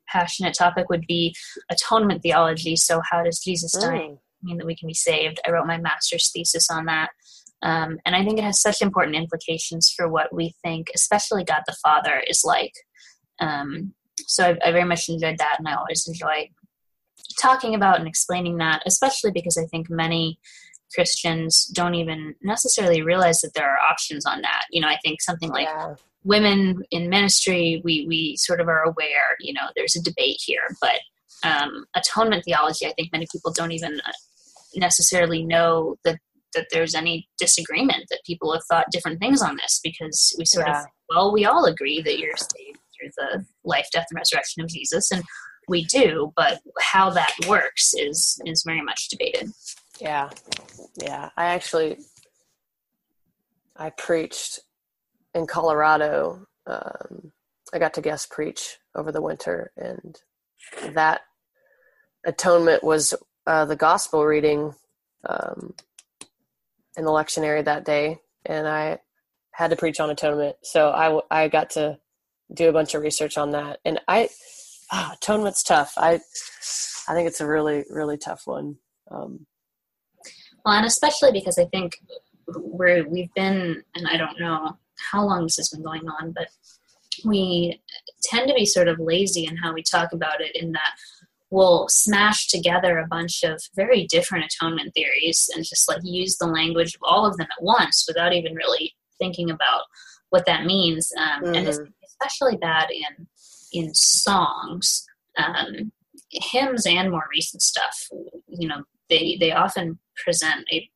passionate 0.08 0.56
topic 0.58 0.90
would 0.90 1.08
be 1.08 1.36
atonement 1.72 2.22
theology. 2.22 2.76
So, 2.76 3.02
how 3.10 3.24
does 3.24 3.40
Jesus 3.40 3.72
dying 3.72 4.12
mm. 4.12 4.20
mean 4.44 4.58
that 4.58 4.68
we 4.68 4.76
can 4.76 4.88
be 4.88 4.94
saved? 4.94 5.40
I 5.48 5.52
wrote 5.52 5.66
my 5.66 5.78
master's 5.78 6.30
thesis 6.32 6.70
on 6.70 6.86
that. 6.86 7.10
Um, 7.64 7.98
and 8.06 8.14
I 8.14 8.24
think 8.24 8.38
it 8.38 8.44
has 8.44 8.62
such 8.62 8.82
important 8.82 9.16
implications 9.16 9.90
for 9.90 10.10
what 10.10 10.36
we 10.36 10.54
think, 10.64 10.88
especially 10.94 11.46
God 11.46 11.62
the 11.66 11.76
Father, 11.82 12.22
is 12.28 12.44
like. 12.44 12.74
Um, 13.40 13.94
so 14.28 14.44
I, 14.44 14.68
I, 14.68 14.72
very 14.72 14.84
much 14.84 15.08
enjoyed 15.08 15.38
that, 15.38 15.56
and 15.58 15.68
I 15.68 15.76
always 15.76 16.06
enjoy 16.06 16.50
talking 17.40 17.76
about 17.76 18.00
and 18.00 18.08
explaining 18.08 18.58
that, 18.58 18.82
especially 18.86 19.32
because 19.32 19.58
I 19.58 19.66
think 19.66 19.90
many 19.90 20.40
Christians 20.94 21.66
don't 21.66 21.96
even 21.96 22.36
necessarily 22.42 23.02
realize 23.02 23.42
that 23.42 23.54
there 23.56 23.70
are 23.70 23.80
options 23.80 24.26
on 24.26 24.42
that. 24.42 24.66
You 24.72 24.82
know, 24.82 24.88
I 24.88 24.98
think 25.04 25.22
something 25.22 25.50
like 25.50 25.68
yeah 25.68 25.96
women 26.24 26.84
in 26.92 27.10
ministry, 27.10 27.82
we 27.84 28.06
we 28.08 28.36
sort 28.38 28.62
of 28.62 28.68
are 28.68 28.84
aware. 28.84 29.38
You 29.40 29.54
know, 29.54 29.68
there's 29.76 29.96
a 29.96 30.02
debate 30.02 30.40
here, 30.40 30.68
but 30.82 31.00
um, 31.44 31.86
atonement 31.96 32.46
theology, 32.46 32.86
I 32.86 32.94
think 32.94 33.12
many 33.12 33.28
people 33.32 33.52
don't 33.52 33.72
even 33.72 34.00
uh, 34.06 34.12
necessarily 34.76 35.44
know 35.44 35.98
that 36.06 36.20
that 36.54 36.68
there's 36.72 36.94
any 36.94 37.28
disagreement 37.40 38.06
that 38.10 38.22
people 38.26 38.54
have 38.54 38.64
thought 38.70 38.92
different 38.92 39.20
things 39.20 39.42
on 39.42 39.58
this 39.58 39.80
because 39.84 40.36
we 40.38 40.46
sort 40.46 40.68
yeah. 40.68 40.82
of 40.82 40.86
well 41.10 41.34
we 41.34 41.46
all 41.46 41.66
agree 41.66 42.00
that 42.02 42.20
you're 42.20 42.38
saved 42.38 42.78
through 42.96 43.10
the 43.18 43.44
life 43.64 43.88
death 43.92 44.06
and 44.12 44.18
resurrection 44.18 44.62
of 44.62 44.70
jesus 44.70 45.10
and 45.12 45.24
we 45.68 45.86
do 45.86 46.34
but 46.36 46.60
how 46.80 47.10
that 47.10 47.34
works 47.48 47.94
is 47.94 48.42
is 48.46 48.64
very 48.66 48.82
much 48.82 49.10
debated. 49.10 49.52
Yeah. 50.00 50.30
Yeah. 51.02 51.30
I 51.38 51.46
actually 51.46 51.98
i 53.76 53.90
preached 53.90 54.60
in 55.34 55.48
Colorado, 55.48 56.46
um, 56.68 57.32
I 57.74 57.80
got 57.80 57.96
to 57.96 58.02
guest 58.02 58.30
preach 58.30 58.78
over 58.96 59.12
the 59.12 59.22
winter, 59.22 59.72
and 59.78 60.20
that 60.94 61.22
atonement 62.26 62.84
was 62.84 63.14
uh, 63.48 63.66
the 63.66 63.76
gospel 63.76 64.26
reading 64.26 64.76
um, 65.28 65.74
in 66.98 67.06
the 67.06 67.12
lectionary 67.12 67.66
that 67.66 67.86
day, 67.86 68.20
and 68.46 68.68
I 68.68 69.00
had 69.52 69.72
to 69.72 69.76
preach 69.76 70.00
on 70.00 70.10
atonement. 70.10 70.58
So 70.62 70.90
I, 70.90 71.44
I 71.44 71.48
got 71.48 71.72
to 71.72 71.98
do 72.54 72.70
a 72.70 72.74
bunch 72.74 72.94
of 72.94 73.02
research 73.02 73.38
on 73.38 73.52
that, 73.52 73.80
and 73.86 74.00
I 74.08 74.30
oh, 74.94 75.12
atonement's 75.14 75.64
tough. 75.64 75.94
I 75.98 76.20
I 77.08 77.14
think 77.14 77.28
it's 77.28 77.42
a 77.42 77.48
really 77.48 77.84
really 77.90 78.18
tough 78.18 78.44
one. 78.46 78.78
Um, 79.12 79.46
well, 80.64 80.76
and 80.76 80.86
especially 80.86 81.32
because 81.32 81.58
I 81.58 81.66
think 81.66 81.98
we're 82.48 83.08
we've 83.08 83.34
been, 83.34 83.84
and 83.96 84.08
I 84.08 84.18
don't 84.18 84.40
know 84.40 84.78
how 85.12 85.26
long 85.26 85.44
this 85.44 85.58
has 85.58 85.70
been 85.70 85.84
going 85.84 86.08
on, 86.08 86.32
but 86.32 86.48
we 87.26 87.82
tend 88.24 88.48
to 88.48 88.54
be 88.54 88.66
sort 88.66 88.88
of 88.88 89.00
lazy 89.00 89.46
in 89.46 89.58
how 89.58 89.74
we 89.74 89.84
talk 89.84 90.14
about 90.14 90.42
it, 90.42 90.56
in 90.56 90.72
that 90.72 90.96
we'll 91.50 91.88
smash 91.90 92.48
together 92.48 92.98
a 92.98 93.08
bunch 93.08 93.44
of 93.44 93.62
very 93.76 94.08
different 94.08 94.46
atonement 94.46 94.94
theories 94.96 95.50
and 95.54 95.64
just 95.64 95.88
like 95.88 96.00
use 96.04 96.38
the 96.38 96.48
language 96.48 96.96
of 96.96 97.02
all 97.04 97.26
of 97.26 97.38
them 97.38 97.48
at 97.52 97.64
once 97.64 98.06
without 98.08 98.34
even 98.34 98.56
really 98.56 98.96
thinking 99.20 99.52
about 99.52 99.84
what 100.32 100.46
that 100.48 100.66
means. 100.66 101.12
Um, 101.16 101.44
mm-hmm. 101.44 101.56
And 101.56 101.68
it's 101.68 101.80
especially 102.08 102.58
bad 102.58 102.90
in 102.90 103.28
in 103.74 103.94
songs, 103.94 105.06
um, 105.38 105.92
hymns, 106.30 106.86
and 106.86 107.12
more 107.12 107.28
recent 107.32 107.62
stuff. 107.62 108.08
You 108.48 108.68
know, 108.68 108.84
they 109.10 109.38
they 109.40 109.52
often 109.52 110.00
present 110.24 110.66
a 110.72 110.90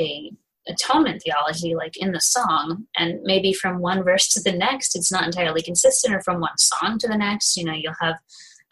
a 0.00 0.32
atonement 0.68 1.20
theology 1.22 1.74
like 1.74 1.96
in 1.96 2.12
the 2.12 2.20
song 2.20 2.86
and 2.96 3.20
maybe 3.24 3.52
from 3.52 3.80
one 3.80 4.04
verse 4.04 4.28
to 4.28 4.40
the 4.40 4.56
next 4.56 4.94
it's 4.94 5.10
not 5.10 5.24
entirely 5.24 5.60
consistent 5.60 6.14
or 6.14 6.20
from 6.22 6.40
one 6.40 6.56
song 6.56 6.98
to 6.98 7.08
the 7.08 7.16
next 7.16 7.56
you 7.56 7.64
know 7.64 7.72
you'll 7.72 7.92
have 8.00 8.14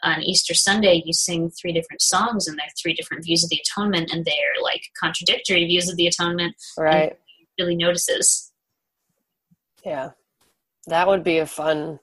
on 0.04 0.22
easter 0.22 0.54
sunday 0.54 1.02
you 1.04 1.12
sing 1.12 1.50
three 1.50 1.72
different 1.72 2.00
songs 2.00 2.46
and 2.46 2.56
they're 2.56 2.66
three 2.80 2.94
different 2.94 3.24
views 3.24 3.42
of 3.42 3.50
the 3.50 3.60
atonement 3.60 4.12
and 4.12 4.24
they're 4.24 4.62
like 4.62 4.82
contradictory 5.00 5.64
views 5.66 5.90
of 5.90 5.96
the 5.96 6.06
atonement 6.06 6.54
right 6.78 7.18
really 7.58 7.74
notices 7.74 8.52
yeah 9.84 10.10
that 10.86 11.08
would 11.08 11.24
be 11.24 11.38
a 11.38 11.46
fun 11.46 11.98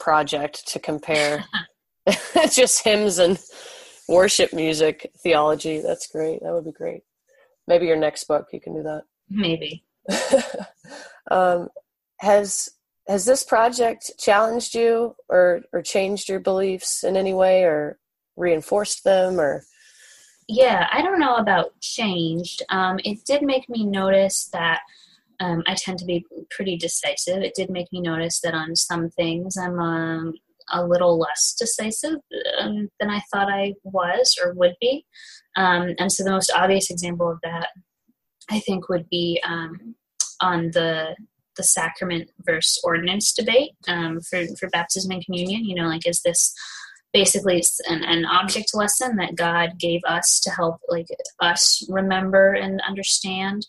project 0.00 0.66
to 0.68 0.78
compare 0.78 1.44
just 2.50 2.82
hymns 2.82 3.18
and 3.18 3.38
worship 4.08 4.52
music 4.52 5.10
theology. 5.22 5.80
That's 5.80 6.06
great. 6.08 6.42
That 6.42 6.52
would 6.52 6.64
be 6.64 6.72
great. 6.72 7.02
Maybe 7.68 7.86
your 7.86 7.96
next 7.96 8.24
book 8.24 8.48
you 8.52 8.60
can 8.60 8.74
do 8.74 8.82
that. 8.82 9.02
Maybe. 9.28 9.84
Um, 11.30 11.68
has 12.18 12.70
has 13.06 13.24
this 13.24 13.44
project 13.44 14.10
challenged 14.18 14.74
you 14.74 15.14
or 15.28 15.62
or 15.72 15.80
changed 15.80 16.28
your 16.28 16.40
beliefs 16.40 17.04
in 17.04 17.16
any 17.16 17.32
way 17.32 17.62
or 17.62 17.98
reinforced 18.36 19.04
them 19.04 19.40
or? 19.40 19.62
Yeah 20.48 20.88
i 20.90 21.02
don't 21.02 21.20
know 21.20 21.36
about 21.36 21.78
changed. 21.80 22.62
Um, 22.70 22.98
it 23.04 23.24
did 23.24 23.42
make 23.42 23.68
me 23.68 23.86
notice 23.86 24.46
that 24.52 24.80
um, 25.40 25.62
i 25.66 25.74
tend 25.74 25.98
to 25.98 26.04
be 26.04 26.24
pretty 26.50 26.76
decisive 26.76 27.42
it 27.42 27.54
did 27.54 27.70
make 27.70 27.90
me 27.92 28.00
notice 28.00 28.40
that 28.40 28.54
on 28.54 28.76
some 28.76 29.10
things 29.10 29.56
i'm 29.56 29.78
um, 29.78 30.32
a 30.72 30.86
little 30.86 31.18
less 31.18 31.54
decisive 31.58 32.18
um, 32.60 32.88
than 33.00 33.10
i 33.10 33.20
thought 33.32 33.50
i 33.50 33.74
was 33.84 34.36
or 34.42 34.54
would 34.54 34.74
be 34.80 35.04
um, 35.56 35.94
and 35.98 36.12
so 36.12 36.24
the 36.24 36.30
most 36.30 36.52
obvious 36.54 36.90
example 36.90 37.30
of 37.30 37.38
that, 37.42 37.68
I 38.50 38.60
think, 38.60 38.88
would 38.88 39.08
be 39.10 39.40
um, 39.46 39.94
on 40.40 40.70
the 40.72 41.16
the 41.56 41.64
sacrament 41.64 42.30
versus 42.46 42.80
ordinance 42.84 43.32
debate 43.32 43.72
um, 43.88 44.20
for 44.20 44.44
for 44.58 44.68
baptism 44.70 45.10
and 45.10 45.24
communion. 45.24 45.64
You 45.64 45.74
know, 45.74 45.88
like 45.88 46.06
is 46.06 46.22
this 46.22 46.54
basically 47.12 47.62
an, 47.88 48.04
an 48.04 48.24
object 48.24 48.70
lesson 48.72 49.16
that 49.16 49.34
God 49.34 49.70
gave 49.78 50.00
us 50.06 50.40
to 50.44 50.50
help 50.50 50.76
like 50.88 51.08
us 51.40 51.84
remember 51.88 52.52
and 52.52 52.80
understand 52.86 53.66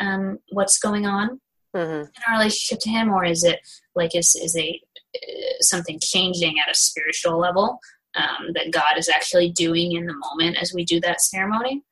um, 0.00 0.38
what's 0.50 0.78
going 0.78 1.06
on 1.06 1.40
Mm-hmm. 1.76 2.00
in 2.02 2.22
our 2.26 2.38
relationship 2.38 2.80
to 2.80 2.90
Him, 2.90 3.10
or 3.10 3.24
is 3.24 3.44
it 3.44 3.60
like 3.94 4.16
is 4.16 4.34
is 4.34 4.56
a 4.56 4.80
uh, 5.14 5.52
something 5.60 6.00
changing 6.02 6.58
at 6.58 6.68
a 6.68 6.74
spiritual 6.74 7.38
level 7.38 7.78
um, 8.16 8.48
that 8.54 8.72
God 8.72 8.98
is 8.98 9.08
actually 9.08 9.50
doing 9.52 9.92
in 9.92 10.06
the 10.06 10.14
moment 10.14 10.56
as 10.60 10.74
we 10.74 10.84
do 10.84 10.98
that 11.02 11.20
ceremony? 11.20 11.84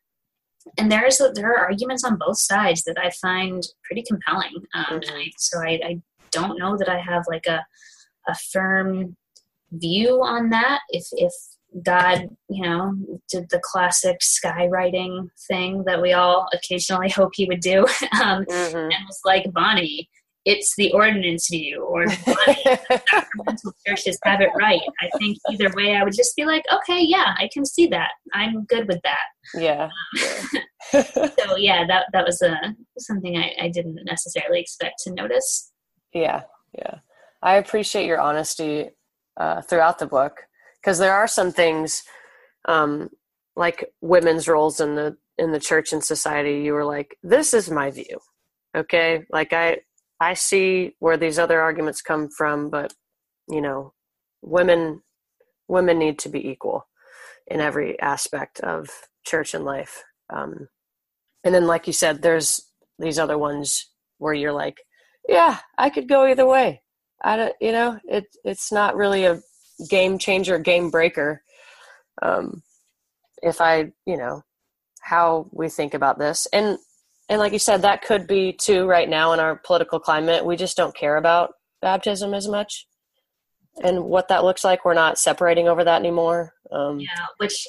And 0.79 0.91
there's 0.91 1.19
there 1.35 1.53
are 1.53 1.65
arguments 1.65 2.03
on 2.03 2.17
both 2.19 2.39
sides 2.41 2.83
that 2.85 2.99
I 2.99 3.11
find 3.23 3.63
pretty 3.85 4.03
compelling. 4.03 4.55
Um, 4.75 4.85
Mhm. 4.99 5.09
and 5.09 5.17
I, 5.17 5.31
so 5.39 5.61
I, 5.61 5.81
I 5.85 6.03
don't 6.33 6.59
know 6.59 6.77
that 6.77 6.89
I 6.89 6.99
have 6.99 7.23
like 7.29 7.47
a 7.47 7.65
a 8.27 8.35
firm 8.53 9.17
view 9.71 10.23
on 10.25 10.51
that. 10.51 10.81
If 10.89 11.07
if 11.13 11.33
God, 11.83 12.29
you 12.49 12.63
know, 12.63 12.95
did 13.31 13.49
the 13.51 13.61
classic 13.63 14.19
skywriting 14.21 15.29
thing 15.47 15.85
that 15.87 16.01
we 16.01 16.13
all 16.13 16.49
occasionally 16.53 17.09
hope 17.17 17.33
He 17.35 17.47
would 17.47 17.61
do, 17.61 17.81
um, 18.23 18.45
Mm-hmm. 18.45 18.77
and 18.77 19.05
was 19.07 19.21
like 19.25 19.53
Bonnie, 19.53 20.09
it's 20.45 20.75
the 20.77 20.93
ordinance 20.93 21.49
view, 21.51 21.83
or 21.83 22.07
Bonnie, 22.27 22.79
sacramental 23.11 23.73
churches 23.87 24.19
have 24.25 24.41
it 24.41 24.51
right. 24.59 24.81
I 25.03 25.11
think 25.19 25.37
either 25.51 25.71
way, 25.77 25.95
I 25.97 26.05
would 26.05 26.15
just 26.17 26.35
be 26.37 26.45
like, 26.47 26.65
okay, 26.73 27.01
yeah, 27.03 27.35
I 27.39 27.49
can 27.53 27.65
see 27.67 27.87
that. 27.89 28.11
I'm 28.33 28.65
good 28.65 28.89
with 28.89 29.01
that. 29.05 29.27
yeah. 29.55 29.89
So 30.91 31.57
yeah, 31.59 31.85
that 31.87 32.07
that 32.15 32.25
was 32.25 32.41
uh, 32.41 32.55
something 32.99 33.37
I, 33.37 33.53
I 33.61 33.69
didn't 33.69 33.99
necessarily 34.07 34.61
expect 34.61 34.95
to 35.05 35.13
notice. 35.13 35.71
Yeah, 36.15 36.43
yeah. 36.73 37.01
I 37.43 37.57
appreciate 37.57 38.07
your 38.07 38.21
honesty 38.21 38.89
uh, 39.37 39.61
throughout 39.61 39.99
the 39.99 40.07
book 40.07 40.33
because 40.81 40.99
there 40.99 41.15
are 41.15 41.29
some 41.29 41.53
things 41.53 42.03
um, 42.67 43.11
like 43.57 43.85
women's 44.01 44.49
roles 44.49 44.81
in 44.81 44.95
the 44.95 45.17
in 45.39 45.53
the 45.53 45.61
church 45.61 45.93
and 45.93 46.03
society. 46.03 46.63
You 46.63 46.75
were 46.75 46.85
like, 46.85 47.17
"This 47.23 47.55
is 47.55 47.71
my 47.71 47.91
view." 47.91 48.19
Okay, 48.77 49.25
like 49.31 49.53
I 49.53 49.79
I 50.21 50.35
see 50.35 50.97
where 50.99 51.17
these 51.17 51.39
other 51.39 51.61
arguments 51.61 52.03
come 52.03 52.29
from, 52.29 52.71
but 52.71 52.93
you 53.49 53.61
know, 53.61 53.95
women 54.43 55.03
women 55.69 55.99
need 55.99 56.19
to 56.21 56.29
be 56.29 56.49
equal 56.49 56.87
in 57.47 57.61
every 57.61 57.99
aspect 58.01 58.61
of 58.61 58.89
church 59.25 59.55
and 59.55 59.65
life. 59.65 60.05
Um, 60.31 60.69
and 61.45 61.55
then, 61.55 61.67
like 61.67 61.87
you 61.87 61.93
said, 61.93 62.23
there's 62.23 62.61
these 62.99 63.19
other 63.19 63.39
ones 63.39 63.91
where 64.19 64.35
you're 64.35 64.53
like, 64.53 64.79
yeah, 65.29 65.59
I 65.77 65.91
could 65.91 66.09
go 66.09 66.27
either 66.27 66.47
way. 66.47 66.83
I 67.23 67.37
don't, 67.37 67.55
you 67.61 67.73
know, 67.73 67.99
it 68.05 68.25
it's 68.45 68.73
not 68.73 68.97
really 68.97 69.25
a 69.25 69.41
game 69.89 70.19
changer, 70.19 70.59
game 70.59 70.91
breaker. 70.91 71.43
Um, 72.23 72.63
if 73.43 73.61
I, 73.61 73.93
you 74.07 74.17
know, 74.17 74.43
how 75.01 75.49
we 75.53 75.69
think 75.69 75.95
about 75.95 76.19
this, 76.19 76.47
and 76.53 76.79
and 77.29 77.39
like 77.39 77.53
you 77.53 77.59
said, 77.59 77.83
that 77.83 78.03
could 78.03 78.27
be 78.27 78.53
too 78.53 78.87
right 78.87 79.09
now 79.09 79.33
in 79.33 79.41
our 79.41 79.57
political 79.57 80.01
climate. 80.01 80.45
We 80.45 80.57
just 80.57 80.77
don't 80.77 80.97
care 80.97 81.17
about 81.17 81.55
baptism 81.81 82.35
as 82.35 82.49
much, 82.49 82.87
and 83.83 84.05
what 84.05 84.29
that 84.29 84.45
looks 84.45 84.65
like. 84.65 84.85
We're 84.85 84.95
not 84.95 85.19
separating 85.19 85.69
over 85.69 85.85
that 85.85 86.01
anymore. 86.01 86.53
Um, 86.73 87.01
Yeah, 87.01 87.27
which 87.39 87.67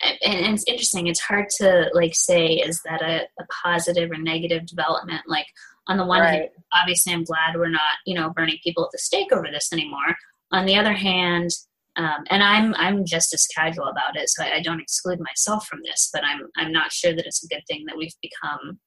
and, 0.00 0.54
it's 0.54 0.64
interesting. 0.68 1.06
It's 1.06 1.20
hard 1.20 1.48
to 1.58 1.90
like 1.92 2.14
say 2.14 2.46
is 2.46 2.80
that 2.82 3.02
a, 3.02 3.22
a 3.40 3.46
positive 3.62 4.10
or 4.10 4.18
negative 4.18 4.66
development. 4.66 5.22
Like 5.26 5.46
on 5.88 5.96
the 5.96 6.06
one 6.06 6.22
hand, 6.22 6.48
obviously 6.72 7.12
I'm 7.12 7.24
glad 7.24 7.56
we're 7.56 7.68
not 7.68 7.96
you 8.06 8.14
know 8.14 8.30
burning 8.30 8.58
people 8.62 8.84
at 8.84 8.90
the 8.92 8.98
stake 8.98 9.32
over 9.32 9.48
this 9.52 9.72
anymore. 9.72 10.16
On 10.52 10.66
the 10.66 10.76
other 10.76 10.94
hand, 10.94 11.50
um, 11.96 12.24
and 12.30 12.42
I'm 12.42 12.74
I'm 12.76 13.04
just 13.04 13.34
as 13.34 13.46
casual 13.46 13.86
about 13.86 14.16
it, 14.16 14.28
so 14.28 14.44
I, 14.44 14.56
I 14.56 14.62
don't 14.62 14.80
exclude 14.80 15.20
myself 15.20 15.66
from 15.66 15.80
this. 15.84 16.10
But 16.12 16.24
I'm 16.24 16.48
I'm 16.56 16.72
not 16.72 16.92
sure 16.92 17.14
that 17.14 17.26
it's 17.26 17.44
a 17.44 17.48
good 17.48 17.62
thing 17.68 17.84
that 17.86 17.96
we've 17.96 18.14
become 18.22 18.78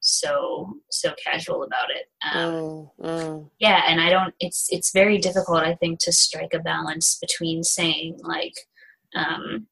so 0.00 0.80
so 0.90 1.14
casual 1.22 1.62
about 1.62 1.90
it. 1.90 2.06
Um, 2.32 2.52
mm, 2.52 2.90
mm, 3.00 3.50
yeah 3.58 3.82
and 3.86 4.00
i 4.00 4.08
don't 4.08 4.34
it's 4.40 4.66
it's 4.70 4.92
very 4.92 5.18
difficult 5.18 5.58
i 5.58 5.74
think 5.74 5.98
to 6.00 6.12
strike 6.12 6.54
a 6.54 6.58
balance 6.58 7.18
between 7.20 7.62
saying 7.62 8.18
like 8.22 8.54
um 9.14 9.66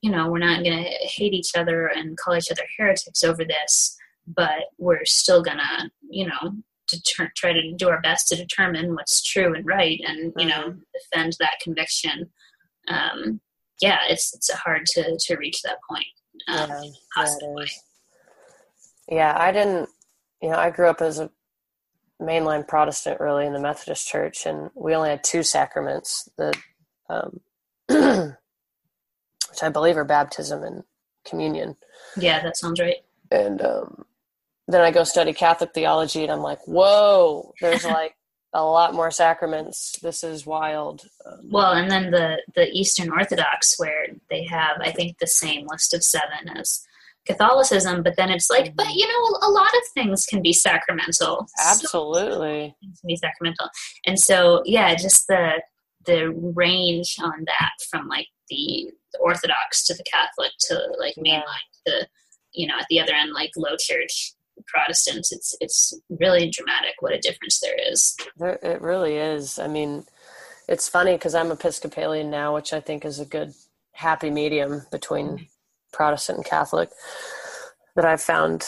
you 0.00 0.10
know 0.10 0.30
we're 0.30 0.38
not 0.38 0.62
going 0.64 0.84
to 0.84 0.90
hate 1.06 1.32
each 1.32 1.52
other 1.56 1.86
and 1.86 2.16
call 2.18 2.36
each 2.36 2.50
other 2.50 2.62
heretics 2.76 3.22
over 3.22 3.44
this 3.44 3.96
but 4.26 4.64
we're 4.78 5.04
still 5.04 5.42
gonna 5.42 5.90
you 6.08 6.26
know 6.26 6.52
deter- 6.98 7.32
try 7.36 7.52
to 7.52 7.72
do 7.76 7.88
our 7.88 8.00
best 8.02 8.28
to 8.28 8.36
determine 8.36 8.94
what's 8.94 9.22
true 9.22 9.54
and 9.54 9.64
right 9.66 10.00
and 10.06 10.32
you 10.36 10.46
know 10.46 10.74
defend 10.94 11.34
that 11.40 11.58
conviction 11.62 12.30
um 12.88 13.40
yeah 13.80 13.98
it's 14.08 14.34
it's 14.34 14.50
hard 14.52 14.84
to 14.86 15.16
to 15.20 15.36
reach 15.36 15.62
that 15.62 15.78
point 15.88 16.06
um, 16.48 16.70
yeah, 16.70 16.82
in 16.82 16.94
yeah, 17.16 17.22
positive 17.22 17.48
it 17.48 17.54
way. 17.56 17.64
is. 17.64 17.82
Yeah, 19.08 19.36
I 19.36 19.52
didn't, 19.52 19.88
you 20.40 20.50
know, 20.50 20.56
I 20.56 20.70
grew 20.70 20.88
up 20.88 21.00
as 21.02 21.18
a 21.18 21.30
mainline 22.20 22.66
Protestant 22.66 23.20
really 23.20 23.46
in 23.46 23.52
the 23.52 23.60
Methodist 23.60 24.08
church, 24.08 24.46
and 24.46 24.70
we 24.74 24.94
only 24.94 25.10
had 25.10 25.24
two 25.24 25.42
sacraments, 25.42 26.28
the, 26.38 26.54
um, 27.10 27.40
which 27.88 29.62
I 29.62 29.68
believe 29.68 29.96
are 29.96 30.04
baptism 30.04 30.62
and 30.62 30.84
communion. 31.26 31.76
yeah 32.16 32.42
that 32.42 32.56
sounds 32.56 32.80
right 32.80 32.96
And 33.30 33.60
um, 33.62 34.04
then 34.72 34.82
I 34.82 34.90
go 34.90 35.04
study 35.04 35.32
Catholic 35.32 35.72
theology, 35.74 36.22
and 36.22 36.32
I'm 36.32 36.42
like, 36.42 36.66
whoa, 36.66 37.52
there's 37.60 37.84
like 38.00 38.14
a 38.54 38.64
lot 38.64 38.94
more 38.94 39.10
sacraments. 39.10 39.98
This 40.02 40.22
is 40.22 40.46
wild. 40.46 41.06
Well, 41.44 41.72
and 41.72 41.90
then 41.90 42.10
the 42.10 42.42
the 42.54 42.70
Eastern 42.70 43.10
Orthodox, 43.10 43.78
where 43.78 44.06
they 44.30 44.44
have, 44.44 44.78
I 44.80 44.92
think, 44.92 45.18
the 45.18 45.26
same 45.26 45.66
list 45.68 45.94
of 45.94 46.04
seven 46.04 46.56
as 46.56 46.82
Catholicism, 47.26 48.02
but 48.02 48.16
then 48.16 48.30
it's 48.30 48.50
like, 48.50 48.74
but 48.74 48.86
mm-hmm. 48.86 48.96
you 48.96 49.06
know, 49.06 49.48
a 49.48 49.50
lot 49.50 49.72
of 49.74 49.82
things 49.94 50.26
can 50.26 50.42
be 50.42 50.52
sacramental. 50.52 51.12
So 51.12 51.46
absolutely. 51.64 52.74
things 52.80 53.00
can 53.00 53.08
be 53.08 53.16
sacramental, 53.16 53.68
and 54.06 54.18
so 54.18 54.62
yeah, 54.64 54.94
just 54.94 55.26
the 55.28 55.62
the 56.04 56.30
range 56.30 57.16
on 57.22 57.44
that 57.46 57.72
from 57.90 58.08
like 58.08 58.26
the 58.48 58.90
Orthodox 59.20 59.84
to 59.86 59.94
the 59.94 60.04
Catholic 60.04 60.52
to 60.68 60.80
like 60.98 61.14
Yeah. 61.16 61.42
mainline 61.42 61.86
to 61.86 62.08
you 62.52 62.66
know 62.66 62.76
at 62.78 62.86
the 62.90 63.00
other 63.00 63.14
end 63.14 63.32
like 63.32 63.50
low 63.56 63.76
church 63.78 64.34
Protestants. 64.66 65.32
It's 65.32 65.54
it's 65.60 65.94
really 66.08 66.50
dramatic 66.50 66.94
what 67.00 67.12
a 67.12 67.18
difference 67.18 67.60
there 67.60 67.76
is. 67.90 68.16
There, 68.36 68.58
it 68.62 68.80
really 68.80 69.16
is. 69.16 69.58
I 69.58 69.68
mean, 69.68 70.04
it's 70.68 70.88
funny 70.88 71.12
because 71.12 71.34
I'm 71.34 71.50
Episcopalian 71.50 72.30
now, 72.30 72.54
which 72.54 72.72
I 72.72 72.80
think 72.80 73.04
is 73.04 73.20
a 73.20 73.24
good 73.24 73.52
happy 73.92 74.30
medium 74.30 74.82
between 74.90 75.26
mm-hmm. 75.26 75.44
Protestant 75.92 76.38
and 76.38 76.46
Catholic 76.46 76.90
that 77.94 78.04
I've 78.04 78.22
found 78.22 78.64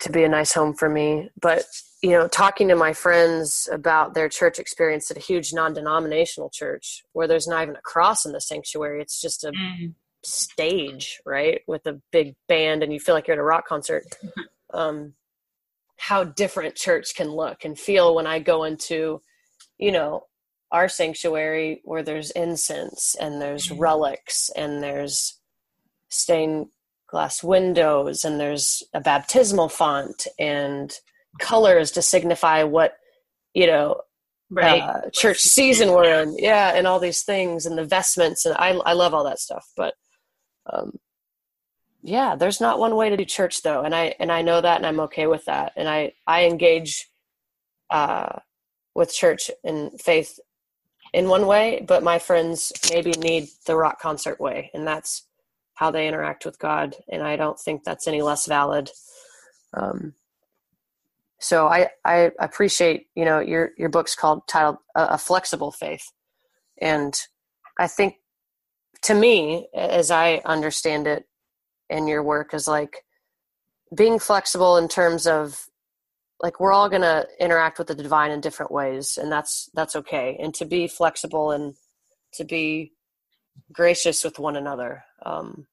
to 0.00 0.10
be 0.10 0.24
a 0.24 0.28
nice 0.28 0.52
home 0.52 0.74
for 0.74 0.88
me. 0.88 1.30
But, 1.40 1.64
you 2.02 2.10
know, 2.10 2.26
talking 2.26 2.68
to 2.68 2.76
my 2.76 2.92
friends 2.92 3.68
about 3.72 4.14
their 4.14 4.28
church 4.28 4.58
experience 4.58 5.10
at 5.10 5.16
a 5.16 5.20
huge 5.20 5.52
non 5.52 5.74
denominational 5.74 6.50
church 6.50 7.04
where 7.12 7.28
there's 7.28 7.46
not 7.46 7.62
even 7.62 7.76
a 7.76 7.80
cross 7.80 8.26
in 8.26 8.32
the 8.32 8.40
sanctuary, 8.40 9.00
it's 9.00 9.20
just 9.20 9.44
a 9.44 9.52
mm-hmm. 9.52 9.90
stage, 10.24 11.20
right, 11.24 11.62
with 11.66 11.86
a 11.86 12.00
big 12.10 12.34
band, 12.48 12.82
and 12.82 12.92
you 12.92 12.98
feel 12.98 13.14
like 13.14 13.28
you're 13.28 13.36
at 13.36 13.40
a 13.40 13.44
rock 13.44 13.66
concert. 13.66 14.04
Mm-hmm. 14.24 14.40
Um, 14.72 15.14
how 15.98 16.24
different 16.24 16.74
church 16.74 17.14
can 17.14 17.28
look 17.30 17.64
and 17.64 17.78
feel 17.78 18.14
when 18.14 18.26
I 18.26 18.40
go 18.40 18.64
into, 18.64 19.22
you 19.78 19.92
know, 19.92 20.26
our 20.72 20.88
sanctuary 20.88 21.80
where 21.84 22.02
there's 22.02 22.30
incense 22.32 23.14
and 23.20 23.40
there's 23.40 23.68
Mhm. 23.68 23.78
relics 23.78 24.50
and 24.56 24.82
there's 24.82 25.38
stained 26.08 26.68
glass 27.06 27.42
windows 27.42 28.24
and 28.24 28.40
there's 28.40 28.82
a 28.94 29.00
baptismal 29.00 29.68
font 29.68 30.26
and 30.38 30.98
colors 31.38 31.90
to 31.92 32.02
signify 32.02 32.62
what 32.62 32.96
you 33.54 33.66
know 33.66 34.00
Right. 34.50 34.82
uh, 34.82 35.10
church 35.12 35.40
season 35.40 35.92
we're 35.92 36.22
in 36.22 36.36
yeah 36.38 36.72
and 36.74 36.86
all 36.86 36.98
these 36.98 37.22
things 37.22 37.64
and 37.66 37.76
the 37.76 37.84
vestments 37.84 38.44
and 38.46 38.54
i, 38.58 38.70
I 38.70 38.92
love 38.94 39.12
all 39.14 39.24
that 39.24 39.38
stuff 39.38 39.66
but 39.76 39.94
um, 40.72 40.98
yeah 42.02 42.34
there's 42.34 42.60
not 42.60 42.78
one 42.78 42.96
way 42.96 43.10
to 43.10 43.16
do 43.16 43.24
church 43.24 43.62
though 43.62 43.82
and 43.82 43.94
i 43.94 44.14
and 44.18 44.30
i 44.32 44.42
know 44.42 44.60
that 44.60 44.76
and 44.76 44.86
i'm 44.86 45.00
okay 45.00 45.26
with 45.26 45.44
that 45.44 45.72
and 45.76 45.88
i 45.88 46.12
i 46.26 46.44
engage 46.44 47.08
uh, 47.90 48.38
with 48.94 49.12
church 49.12 49.50
and 49.64 50.00
faith 50.00 50.38
in 51.12 51.28
one 51.28 51.46
way 51.46 51.84
but 51.86 52.02
my 52.02 52.18
friends 52.18 52.72
maybe 52.90 53.12
need 53.12 53.46
the 53.66 53.76
rock 53.76 54.00
concert 54.00 54.40
way 54.40 54.70
and 54.74 54.86
that's 54.86 55.26
how 55.74 55.90
they 55.90 56.08
interact 56.08 56.44
with 56.44 56.58
god 56.58 56.96
and 57.10 57.22
i 57.22 57.36
don't 57.36 57.58
think 57.58 57.84
that's 57.84 58.06
any 58.08 58.22
less 58.22 58.46
valid. 58.46 58.90
Um, 59.74 60.14
so 61.42 61.66
I, 61.66 61.88
I 62.04 62.30
appreciate 62.38 63.06
you 63.14 63.24
know 63.24 63.40
your 63.40 63.72
your 63.76 63.88
book's 63.88 64.14
called 64.14 64.46
titled 64.48 64.76
a, 64.94 65.14
a 65.14 65.18
flexible 65.18 65.72
faith 65.72 66.12
and 66.80 67.14
i 67.78 67.88
think 67.88 68.14
to 69.02 69.14
me 69.14 69.68
as 69.74 70.10
i 70.10 70.40
understand 70.44 71.06
it 71.06 71.26
in 71.92 72.06
your 72.06 72.22
work 72.22 72.54
is 72.54 72.66
like 72.66 73.04
being 73.94 74.18
flexible 74.18 74.76
in 74.76 74.88
terms 74.88 75.26
of 75.26 75.66
like 76.40 76.58
we're 76.58 76.72
all 76.72 76.88
going 76.88 77.02
to 77.02 77.26
interact 77.38 77.78
with 77.78 77.86
the 77.86 77.94
divine 77.94 78.30
in 78.30 78.40
different 78.40 78.72
ways 78.72 79.18
and 79.20 79.30
that's 79.30 79.70
that's 79.74 79.96
okay. 79.96 80.36
And 80.40 80.52
to 80.54 80.64
be 80.64 80.88
flexible 80.88 81.52
and 81.52 81.74
to 82.34 82.44
be 82.44 82.92
gracious 83.72 84.24
with 84.24 84.38
one 84.38 84.56
another 84.56 85.04
um 85.26 85.66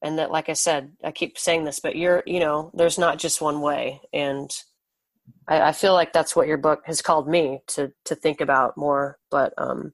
and 0.00 0.18
that 0.20 0.30
like 0.30 0.48
i 0.48 0.52
said 0.52 0.92
i 1.02 1.10
keep 1.10 1.36
saying 1.36 1.64
this 1.64 1.80
but 1.80 1.96
you're 1.96 2.22
you 2.24 2.38
know 2.38 2.70
there's 2.72 2.98
not 2.98 3.18
just 3.18 3.40
one 3.40 3.60
way. 3.60 4.00
And 4.12 4.50
I, 5.48 5.60
I 5.68 5.72
feel 5.72 5.92
like 5.94 6.12
that's 6.12 6.36
what 6.36 6.46
your 6.46 6.58
book 6.58 6.82
has 6.86 7.02
called 7.02 7.28
me 7.28 7.60
to 7.68 7.92
to 8.04 8.14
think 8.14 8.40
about 8.40 8.76
more 8.76 9.18
but 9.30 9.52
um 9.58 9.92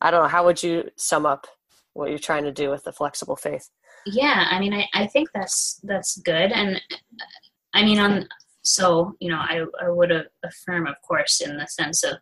i 0.00 0.10
don't 0.10 0.22
know 0.22 0.28
how 0.28 0.44
would 0.44 0.62
you 0.62 0.90
sum 0.96 1.26
up 1.26 1.46
what 1.94 2.10
you're 2.10 2.18
trying 2.18 2.44
to 2.44 2.52
do 2.52 2.70
with 2.70 2.84
the 2.84 2.92
flexible 2.92 3.36
faith 3.36 3.70
yeah 4.06 4.46
i 4.50 4.58
mean 4.58 4.72
i, 4.72 4.86
I 4.94 5.06
think 5.06 5.28
that's 5.34 5.80
that's 5.82 6.18
good 6.18 6.52
and 6.52 6.80
i 7.74 7.84
mean 7.84 7.98
on 7.98 8.28
so 8.62 9.14
you 9.20 9.30
know 9.30 9.38
i, 9.38 9.64
I 9.80 9.90
would 9.90 10.12
affirm 10.44 10.86
of 10.86 10.96
course 11.06 11.40
in 11.40 11.56
the 11.56 11.66
sense 11.66 12.02
of 12.02 12.16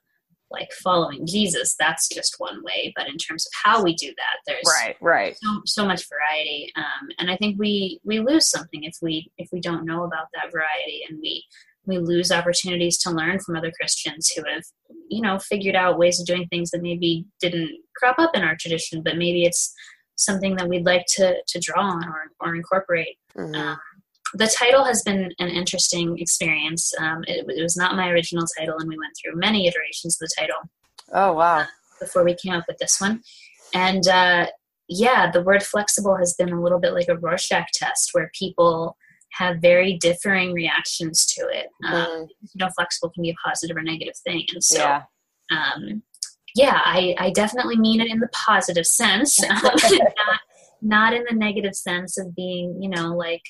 like 0.50 0.70
following 0.72 1.26
jesus 1.26 1.74
that's 1.78 2.08
just 2.08 2.34
one 2.38 2.62
way 2.62 2.92
but 2.94 3.08
in 3.08 3.16
terms 3.16 3.46
of 3.46 3.52
how 3.64 3.82
we 3.82 3.94
do 3.94 4.08
that 4.08 4.36
there's 4.46 4.62
right 4.82 4.96
right. 5.00 5.36
so, 5.42 5.60
so 5.64 5.86
much 5.86 6.04
variety 6.08 6.70
um, 6.76 7.08
and 7.18 7.30
i 7.30 7.36
think 7.36 7.58
we 7.58 8.00
we 8.04 8.20
lose 8.20 8.48
something 8.48 8.84
if 8.84 8.96
we 9.00 9.30
if 9.38 9.48
we 9.52 9.60
don't 9.60 9.86
know 9.86 10.04
about 10.04 10.26
that 10.34 10.52
variety 10.52 11.02
and 11.08 11.18
we 11.22 11.44
we 11.84 11.98
lose 11.98 12.30
opportunities 12.30 12.98
to 12.98 13.10
learn 13.10 13.38
from 13.40 13.56
other 13.56 13.72
christians 13.72 14.28
who 14.28 14.42
have 14.52 14.62
you 15.08 15.22
know 15.22 15.38
figured 15.38 15.74
out 15.74 15.98
ways 15.98 16.20
of 16.20 16.26
doing 16.26 16.46
things 16.48 16.70
that 16.70 16.82
maybe 16.82 17.24
didn't 17.40 17.70
crop 17.96 18.16
up 18.18 18.32
in 18.34 18.42
our 18.42 18.56
tradition 18.56 19.02
but 19.02 19.16
maybe 19.16 19.44
it's 19.44 19.74
something 20.24 20.56
that 20.56 20.68
we'd 20.68 20.87
like 20.87 21.04
to 21.06 21.35
to 21.46 21.58
draw 21.58 21.82
on 21.82 22.04
or, 22.04 22.30
or 22.40 22.54
incorporate 22.54 23.16
mm-hmm. 23.37 23.54
um, 23.54 23.78
the 24.35 24.46
title 24.46 24.85
has 24.85 25.02
been 25.02 25.32
an 25.38 25.48
interesting 25.48 26.18
experience. 26.18 26.92
Um, 26.98 27.22
it, 27.26 27.44
it, 27.48 27.62
was 27.62 27.76
not 27.76 27.96
my 27.96 28.08
original 28.08 28.46
title, 28.58 28.76
and 28.78 28.88
we 28.88 28.98
went 28.98 29.14
through 29.20 29.38
many 29.38 29.66
iterations 29.66 30.16
of 30.16 30.20
the 30.20 30.35
title. 30.38 30.56
Oh 31.12 31.32
wow! 31.35 31.58
Uh, 31.58 31.66
before 32.00 32.24
we 32.24 32.35
came 32.35 32.54
up 32.54 32.64
with 32.66 32.78
this 32.78 33.00
one, 33.00 33.22
and 33.74 34.06
uh, 34.08 34.46
yeah, 34.88 35.30
the 35.30 35.42
word 35.42 35.62
flexible 35.62 36.16
has 36.16 36.35
been 36.35 36.52
a 36.52 36.62
little 36.62 36.80
bit 36.80 36.94
like 36.94 37.08
a 37.08 37.18
Rorschach 37.18 37.72
test, 37.74 38.11
where 38.12 38.30
people 38.38 38.96
have 39.32 39.58
very 39.58 39.96
differing 39.98 40.52
reactions 40.52 41.26
to 41.26 41.42
it. 41.48 41.68
Um, 41.87 41.94
mm. 41.94 42.28
You 42.40 42.56
know, 42.56 42.68
flexible 42.74 43.11
can 43.11 43.22
be 43.22 43.30
a 43.30 43.35
positive 43.44 43.76
or 43.76 43.82
negative 43.82 44.16
thing, 44.24 44.46
and 44.52 44.64
so. 44.64 44.78
Yeah. 44.78 45.02
Um, 45.50 46.02
yeah, 46.54 46.80
I, 46.84 47.14
I 47.18 47.30
definitely 47.30 47.76
mean 47.76 48.00
it 48.00 48.10
in 48.10 48.20
the 48.20 48.28
positive 48.28 48.86
sense, 48.86 49.40
not, 49.48 50.40
not 50.82 51.14
in 51.14 51.24
the 51.28 51.34
negative 51.34 51.74
sense 51.74 52.18
of 52.18 52.34
being, 52.34 52.78
you 52.80 52.88
know, 52.88 53.16
like 53.16 53.42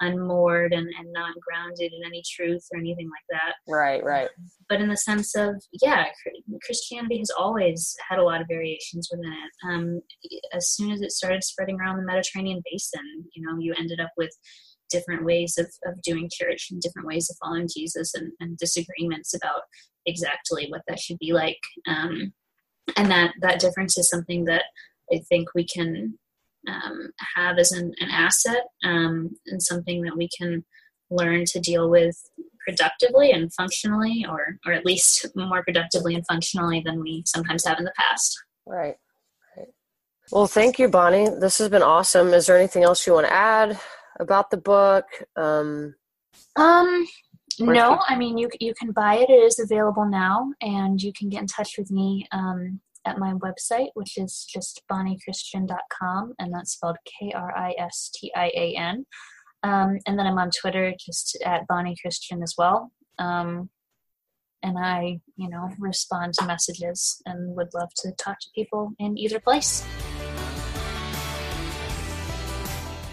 unmoored 0.00 0.72
and, 0.72 0.88
and 0.98 1.12
not 1.12 1.34
grounded 1.40 1.92
in 1.92 2.04
any 2.04 2.22
truth 2.28 2.66
or 2.72 2.78
anything 2.78 3.08
like 3.08 3.40
that. 3.40 3.54
Right, 3.70 4.02
right. 4.02 4.28
But 4.68 4.80
in 4.80 4.88
the 4.88 4.96
sense 4.96 5.34
of, 5.36 5.62
yeah, 5.80 6.06
Christianity 6.64 7.18
has 7.18 7.30
always 7.30 7.94
had 8.08 8.18
a 8.18 8.22
lot 8.22 8.40
of 8.40 8.48
variations 8.48 9.08
within 9.10 9.32
it. 9.32 9.72
Um, 9.72 10.00
as 10.52 10.70
soon 10.70 10.90
as 10.90 11.00
it 11.00 11.12
started 11.12 11.44
spreading 11.44 11.78
around 11.80 11.98
the 11.98 12.04
Mediterranean 12.04 12.62
basin, 12.70 13.24
you 13.34 13.46
know, 13.46 13.56
you 13.58 13.74
ended 13.78 14.00
up 14.00 14.10
with 14.16 14.30
different 14.90 15.24
ways 15.24 15.56
of, 15.58 15.66
of 15.86 16.00
doing 16.02 16.28
church 16.32 16.68
and 16.70 16.80
different 16.80 17.08
ways 17.08 17.28
of 17.30 17.36
following 17.42 17.68
Jesus 17.74 18.14
and, 18.14 18.32
and 18.40 18.56
disagreements 18.58 19.34
about 19.34 19.62
exactly 20.06 20.66
what 20.68 20.82
that 20.88 21.00
should 21.00 21.18
be 21.18 21.32
like. 21.32 21.60
Um, 21.88 22.32
and 22.96 23.10
that, 23.10 23.34
that 23.40 23.60
difference 23.60 23.96
is 23.98 24.08
something 24.08 24.44
that 24.44 24.64
I 25.12 25.20
think 25.28 25.48
we 25.54 25.66
can 25.66 26.18
um, 26.68 27.10
have 27.36 27.58
as 27.58 27.72
an, 27.72 27.92
an 28.00 28.10
asset 28.10 28.64
um, 28.84 29.30
and 29.46 29.62
something 29.62 30.02
that 30.02 30.16
we 30.16 30.28
can 30.36 30.64
learn 31.10 31.44
to 31.46 31.60
deal 31.60 31.90
with 31.90 32.16
productively 32.66 33.30
and 33.30 33.52
functionally, 33.52 34.24
or 34.28 34.58
or 34.66 34.72
at 34.72 34.86
least 34.86 35.26
more 35.36 35.62
productively 35.62 36.14
and 36.14 36.26
functionally 36.26 36.82
than 36.84 37.00
we 37.00 37.22
sometimes 37.26 37.64
have 37.66 37.78
in 37.78 37.84
the 37.84 37.92
past. 37.96 38.42
Right. 38.66 38.96
Right. 39.56 39.68
Well, 40.32 40.46
thank 40.46 40.78
you, 40.78 40.88
Bonnie. 40.88 41.28
This 41.28 41.58
has 41.58 41.68
been 41.68 41.82
awesome. 41.82 42.32
Is 42.32 42.46
there 42.46 42.56
anything 42.56 42.82
else 42.82 43.06
you 43.06 43.12
want 43.12 43.26
to 43.26 43.32
add 43.32 43.78
about 44.18 44.50
the 44.50 44.56
book? 44.56 45.04
Um, 45.36 45.94
um 46.56 47.06
no, 47.60 48.00
I 48.08 48.16
mean 48.16 48.38
you 48.38 48.48
you 48.60 48.74
can 48.74 48.92
buy 48.92 49.16
it. 49.16 49.30
It 49.30 49.34
is 49.34 49.58
available 49.58 50.06
now, 50.06 50.52
and 50.60 51.00
you 51.00 51.12
can 51.12 51.28
get 51.28 51.42
in 51.42 51.46
touch 51.46 51.74
with 51.78 51.90
me 51.90 52.26
um, 52.32 52.80
at 53.04 53.18
my 53.18 53.32
website, 53.34 53.88
which 53.94 54.16
is 54.16 54.46
just 54.48 54.82
bonniekristian.com, 54.90 56.34
and 56.38 56.52
that's 56.52 56.72
spelled 56.72 56.96
K 57.04 57.32
R 57.34 57.56
I 57.56 57.74
S 57.78 58.10
T 58.14 58.32
I 58.34 58.50
A 58.54 58.74
N. 58.76 59.06
Um, 59.62 59.98
and 60.06 60.18
then 60.18 60.26
I'm 60.26 60.38
on 60.38 60.50
Twitter, 60.50 60.92
just 60.98 61.38
at 61.44 61.66
Bonnie 61.66 61.96
Kristian 62.04 62.42
as 62.42 62.54
well. 62.58 62.92
Um, 63.18 63.70
and 64.62 64.78
I, 64.78 65.20
you 65.36 65.48
know, 65.48 65.70
respond 65.78 66.34
to 66.34 66.46
messages 66.46 67.22
and 67.26 67.54
would 67.56 67.68
love 67.74 67.90
to 67.98 68.12
talk 68.12 68.40
to 68.40 68.46
people 68.54 68.92
in 68.98 69.16
either 69.18 69.40
place. 69.40 69.86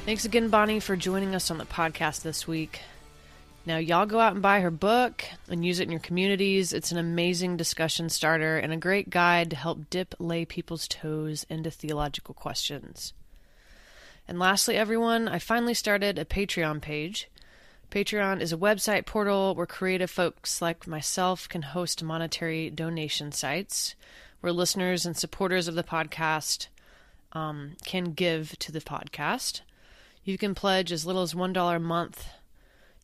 Thanks 0.06 0.26
again, 0.26 0.50
Bonnie, 0.50 0.80
for 0.80 0.96
joining 0.96 1.36
us 1.36 1.52
on 1.52 1.58
the 1.58 1.66
podcast 1.66 2.22
this 2.24 2.48
week. 2.48 2.82
Now, 3.64 3.78
y'all 3.78 4.08
go 4.08 4.20
out 4.20 4.34
and 4.34 4.42
buy 4.42 4.62
her 4.62 4.72
book 4.72 5.24
and 5.48 5.64
use 5.64 5.80
it 5.80 5.84
in 5.84 5.92
your 5.92 6.00
communities. 6.00 6.74
It's 6.74 6.92
an 6.92 6.98
amazing 6.98 7.58
discussion 7.58 8.10
starter 8.10 8.58
and 8.58 8.74
a 8.74 8.78
great 8.78 9.12
guide 9.12 9.52
to 9.52 9.56
help 9.56 9.88
dip 9.92 10.16
lay 10.18 10.46
people's 10.46 10.88
toes 10.88 11.46
into 11.48 11.70
theological 11.70 12.34
questions. 12.34 13.14
And 14.28 14.40
lastly, 14.40 14.78
everyone, 14.78 15.28
I 15.28 15.38
finally 15.38 15.76
started 15.76 16.18
a 16.18 16.26
Patreon 16.26 16.82
page. 16.82 17.30
Patreon 17.92 18.42
is 18.42 18.52
a 18.52 18.58
website 18.58 19.06
portal 19.06 19.54
where 19.54 19.68
creative 19.68 20.10
folks 20.10 20.60
like 20.60 20.88
myself 20.88 21.48
can 21.48 21.62
host 21.62 22.02
monetary 22.02 22.72
donation 22.72 23.32
sites 23.32 23.94
where 24.40 24.52
listeners 24.52 25.06
and 25.06 25.16
supporters 25.16 25.68
of 25.68 25.76
the 25.76 25.84
podcast 25.84 26.66
um, 27.34 27.74
can 27.86 28.14
give 28.14 28.58
to 28.58 28.72
the 28.72 28.82
podcast. 28.82 29.62
You 30.24 30.40
can 30.40 30.56
pledge 30.56 30.92
as 30.92 31.06
little 31.06 31.22
as 31.22 31.36
$1 31.36 31.76
a 31.76 31.80
month 31.80 32.28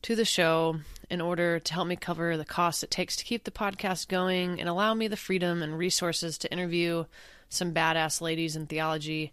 to 0.02 0.14
the 0.14 0.24
show 0.24 0.76
in 1.10 1.20
order 1.20 1.58
to 1.58 1.74
help 1.74 1.88
me 1.88 1.96
cover 1.96 2.36
the 2.36 2.44
costs 2.44 2.82
it 2.82 2.90
takes 2.90 3.16
to 3.16 3.24
keep 3.24 3.44
the 3.44 3.50
podcast 3.50 4.08
going 4.08 4.60
and 4.60 4.68
allow 4.68 4.94
me 4.94 5.08
the 5.08 5.16
freedom 5.16 5.62
and 5.62 5.78
resources 5.78 6.38
to 6.38 6.52
interview 6.52 7.04
some 7.48 7.72
badass 7.72 8.20
ladies 8.20 8.56
in 8.56 8.66
theology 8.66 9.32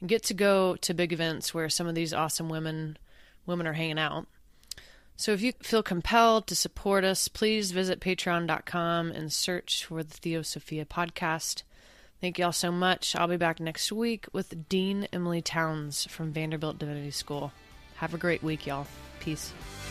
and 0.00 0.08
get 0.08 0.22
to 0.24 0.34
go 0.34 0.76
to 0.76 0.94
big 0.94 1.12
events 1.12 1.54
where 1.54 1.68
some 1.68 1.86
of 1.86 1.94
these 1.94 2.12
awesome 2.12 2.48
women 2.48 2.98
women 3.46 3.66
are 3.66 3.72
hanging 3.72 3.98
out. 3.98 4.26
So 5.16 5.32
if 5.32 5.40
you 5.40 5.52
feel 5.62 5.82
compelled 5.82 6.46
to 6.48 6.56
support 6.56 7.04
us, 7.04 7.28
please 7.28 7.72
visit 7.72 8.00
patreon.com 8.00 9.12
and 9.12 9.32
search 9.32 9.84
for 9.84 10.02
the 10.02 10.14
Theosophia 10.14 10.84
podcast. 10.84 11.62
Thank 12.20 12.38
you 12.38 12.44
all 12.44 12.52
so 12.52 12.70
much. 12.70 13.16
I'll 13.16 13.28
be 13.28 13.36
back 13.36 13.60
next 13.60 13.90
week 13.92 14.26
with 14.32 14.68
Dean 14.68 15.08
Emilie 15.12 15.42
Townes 15.42 16.06
from 16.08 16.32
Vanderbilt 16.32 16.78
Divinity 16.78 17.10
School. 17.12 17.52
Have 17.96 18.14
a 18.14 18.18
great 18.18 18.42
week, 18.42 18.66
y'all. 18.66 18.86
Peace. 19.20 19.52